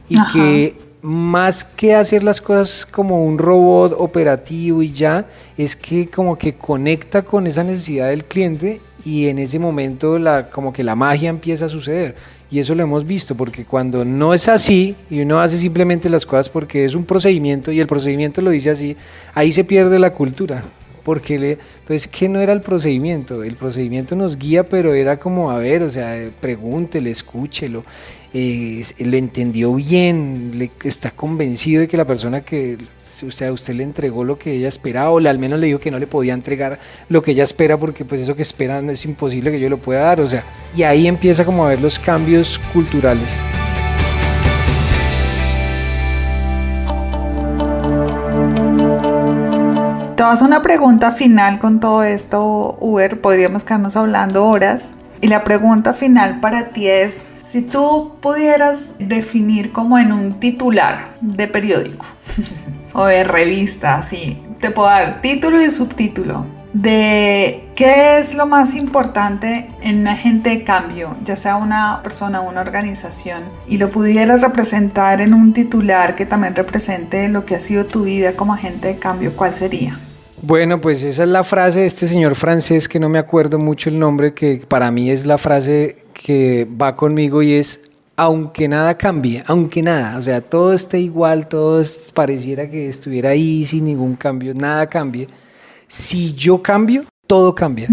y 0.08 0.18
que 0.32 0.76
más 1.04 1.66
que 1.66 1.94
hacer 1.94 2.22
las 2.22 2.40
cosas 2.40 2.86
como 2.86 3.26
un 3.26 3.36
robot 3.36 3.94
operativo 3.98 4.82
y 4.82 4.90
ya, 4.90 5.28
es 5.58 5.76
que 5.76 6.08
como 6.08 6.38
que 6.38 6.54
conecta 6.54 7.22
con 7.22 7.46
esa 7.46 7.62
necesidad 7.62 8.08
del 8.08 8.24
cliente 8.24 8.80
y 9.04 9.28
en 9.28 9.38
ese 9.38 9.58
momento 9.58 10.18
la, 10.18 10.50
como 10.50 10.72
que 10.72 10.82
la 10.82 10.94
magia 10.94 11.28
empieza 11.28 11.66
a 11.66 11.68
suceder. 11.68 12.14
Y 12.50 12.58
eso 12.60 12.74
lo 12.74 12.82
hemos 12.82 13.06
visto, 13.06 13.34
porque 13.34 13.64
cuando 13.64 14.04
no 14.04 14.32
es 14.32 14.48
así 14.48 14.94
y 15.10 15.20
uno 15.20 15.40
hace 15.40 15.58
simplemente 15.58 16.08
las 16.08 16.24
cosas 16.24 16.48
porque 16.48 16.84
es 16.84 16.94
un 16.94 17.04
procedimiento 17.04 17.72
y 17.72 17.80
el 17.80 17.86
procedimiento 17.86 18.42
lo 18.42 18.50
dice 18.50 18.70
así, 18.70 18.96
ahí 19.34 19.52
se 19.52 19.64
pierde 19.64 19.98
la 19.98 20.12
cultura. 20.12 20.64
Porque 21.02 21.38
le, 21.38 21.58
pues 21.86 22.08
que 22.08 22.30
no 22.30 22.40
era 22.40 22.54
el 22.54 22.62
procedimiento, 22.62 23.44
el 23.44 23.56
procedimiento 23.56 24.16
nos 24.16 24.38
guía, 24.38 24.68
pero 24.68 24.94
era 24.94 25.18
como, 25.18 25.50
a 25.50 25.58
ver, 25.58 25.82
o 25.82 25.90
sea, 25.90 26.16
pregúntele, 26.40 27.10
escúchelo, 27.10 27.84
eh, 28.36 28.82
lo 28.98 29.16
entendió 29.16 29.72
bien, 29.74 30.58
le, 30.58 30.68
está 30.82 31.12
convencido 31.12 31.82
de 31.82 31.88
que 31.88 31.96
la 31.96 32.04
persona 32.04 32.40
que, 32.40 32.76
o 33.24 33.30
sea, 33.30 33.52
usted 33.52 33.74
le 33.74 33.84
entregó 33.84 34.24
lo 34.24 34.36
que 34.36 34.54
ella 34.54 34.66
esperaba, 34.66 35.10
o 35.10 35.18
al 35.18 35.38
menos 35.38 35.60
le 35.60 35.68
dijo 35.68 35.78
que 35.78 35.92
no 35.92 36.00
le 36.00 36.08
podía 36.08 36.34
entregar 36.34 36.80
lo 37.08 37.22
que 37.22 37.30
ella 37.30 37.44
espera, 37.44 37.78
porque 37.78 38.04
pues 38.04 38.20
eso 38.20 38.34
que 38.34 38.42
esperan 38.42 38.90
es 38.90 39.04
imposible 39.04 39.52
que 39.52 39.60
yo 39.60 39.70
lo 39.70 39.78
pueda 39.78 40.00
dar, 40.00 40.20
o 40.20 40.26
sea, 40.26 40.44
y 40.76 40.82
ahí 40.82 41.06
empieza 41.06 41.44
como 41.44 41.64
a 41.64 41.68
ver 41.68 41.80
los 41.80 41.96
cambios 41.96 42.60
culturales. 42.72 43.38
Te 50.16 50.22
vas 50.24 50.42
a 50.42 50.44
una 50.44 50.60
pregunta 50.60 51.12
final 51.12 51.60
con 51.60 51.78
todo 51.78 52.02
esto, 52.02 52.76
Uber. 52.80 53.20
Podríamos 53.20 53.62
quedarnos 53.62 53.96
hablando 53.96 54.44
horas. 54.44 54.94
Y 55.20 55.28
la 55.28 55.44
pregunta 55.44 55.92
final 55.92 56.40
para 56.40 56.70
ti 56.70 56.88
es, 56.88 57.24
si 57.54 57.62
tú 57.62 58.16
pudieras 58.20 58.94
definir 58.98 59.70
como 59.70 59.96
en 59.96 60.10
un 60.10 60.40
titular 60.40 61.14
de 61.20 61.46
periódico 61.46 62.04
o 62.92 63.04
de 63.04 63.22
revista, 63.22 63.94
así, 63.94 64.42
te 64.60 64.72
puedo 64.72 64.88
dar 64.88 65.20
título 65.20 65.62
y 65.62 65.70
subtítulo 65.70 66.46
de 66.72 67.68
qué 67.76 68.18
es 68.18 68.34
lo 68.34 68.46
más 68.46 68.74
importante 68.74 69.68
en 69.82 70.00
un 70.00 70.08
agente 70.08 70.50
de 70.50 70.64
cambio, 70.64 71.16
ya 71.22 71.36
sea 71.36 71.54
una 71.54 72.00
persona 72.02 72.40
o 72.40 72.48
una 72.48 72.60
organización, 72.60 73.44
y 73.68 73.78
lo 73.78 73.88
pudieras 73.88 74.40
representar 74.40 75.20
en 75.20 75.32
un 75.32 75.52
titular 75.52 76.16
que 76.16 76.26
también 76.26 76.56
represente 76.56 77.28
lo 77.28 77.46
que 77.46 77.54
ha 77.54 77.60
sido 77.60 77.86
tu 77.86 78.02
vida 78.02 78.32
como 78.32 78.54
agente 78.54 78.88
de 78.88 78.96
cambio, 78.98 79.36
¿cuál 79.36 79.54
sería? 79.54 80.00
Bueno, 80.42 80.80
pues 80.80 81.04
esa 81.04 81.22
es 81.22 81.28
la 81.28 81.44
frase 81.44 81.80
de 81.80 81.86
este 81.86 82.08
señor 82.08 82.34
francés 82.34 82.88
que 82.88 82.98
no 82.98 83.08
me 83.08 83.20
acuerdo 83.20 83.60
mucho 83.60 83.90
el 83.90 84.00
nombre, 84.00 84.34
que 84.34 84.60
para 84.66 84.90
mí 84.90 85.08
es 85.10 85.24
la 85.24 85.38
frase 85.38 86.03
que 86.14 86.66
va 86.80 86.96
conmigo 86.96 87.42
y 87.42 87.52
es 87.54 87.80
aunque 88.16 88.68
nada 88.68 88.96
cambie, 88.96 89.42
aunque 89.46 89.82
nada, 89.82 90.16
o 90.16 90.22
sea, 90.22 90.40
todo 90.40 90.72
esté 90.72 91.00
igual, 91.00 91.48
todo 91.48 91.82
pareciera 92.14 92.70
que 92.70 92.88
estuviera 92.88 93.30
ahí 93.30 93.66
sin 93.66 93.84
ningún 93.84 94.14
cambio, 94.14 94.54
nada 94.54 94.86
cambie. 94.86 95.28
Si 95.88 96.32
yo 96.34 96.62
cambio, 96.62 97.04
todo 97.26 97.54
cambia. 97.54 97.88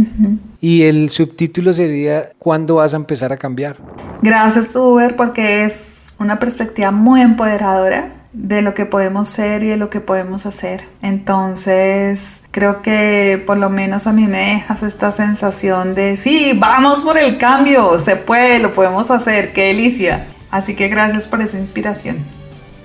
Y 0.60 0.84
el 0.84 1.10
subtítulo 1.10 1.74
sería 1.74 2.30
¿Cuándo 2.38 2.76
vas 2.76 2.94
a 2.94 2.98
empezar 2.98 3.32
a 3.34 3.38
cambiar? 3.38 3.78
Gracias, 4.22 4.76
Uber, 4.76 5.16
porque 5.16 5.66
es 5.66 6.14
una 6.20 6.38
perspectiva 6.38 6.92
muy 6.92 7.22
empoderadora 7.22 8.14
de 8.34 8.62
lo 8.62 8.74
que 8.74 8.86
podemos 8.86 9.28
ser 9.28 9.64
y 9.64 9.68
de 9.68 9.78
lo 9.78 9.90
que 9.90 10.02
podemos 10.02 10.46
hacer. 10.46 10.84
Entonces, 11.02 12.41
creo 12.52 12.82
que 12.82 13.42
por 13.46 13.58
lo 13.58 13.70
menos 13.70 14.08
a 14.08 14.14
mí 14.14 14.28
me 14.28 14.56
dejas 14.56 14.84
esta 14.84 15.12
sensación 15.12 15.96
de, 15.96 16.18
sí, 16.18 16.54
vamos 16.56 17.02
por 17.02 17.18
el 17.18 17.38
cambio, 17.38 17.98
se 18.00 18.16
puede, 18.16 18.60
lo 18.60 18.74
podemos 18.74 19.10
hacer, 19.10 19.54
qué 19.54 19.68
delicia. 19.68 20.28
Así 20.52 20.76
que 20.76 20.90
gracias 20.90 21.28
por 21.28 21.42
esa 21.42 21.58
inspiración. 21.58 22.26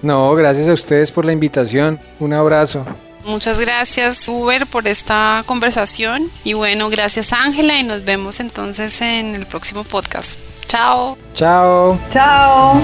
No, 0.02 0.35
gracias 0.35 0.68
a 0.68 0.72
ustedes 0.72 1.11
por 1.11 1.24
la 1.24 1.33
invitación. 1.33 1.98
Un 2.20 2.33
abrazo. 2.33 2.87
Muchas 3.24 3.59
gracias 3.59 4.29
Uber 4.29 4.66
por 4.66 4.87
esta 4.87 5.42
conversación 5.46 6.31
y 6.44 6.52
bueno, 6.52 6.88
gracias 6.90 7.33
Ángela 7.33 7.76
y 7.76 7.83
nos 7.83 8.05
vemos 8.05 8.38
entonces 8.38 9.00
en 9.00 9.35
el 9.35 9.46
próximo 9.46 9.83
podcast. 9.83 10.38
Chao. 10.68 11.18
Chao. 11.35 11.98
Chao. 12.09 12.81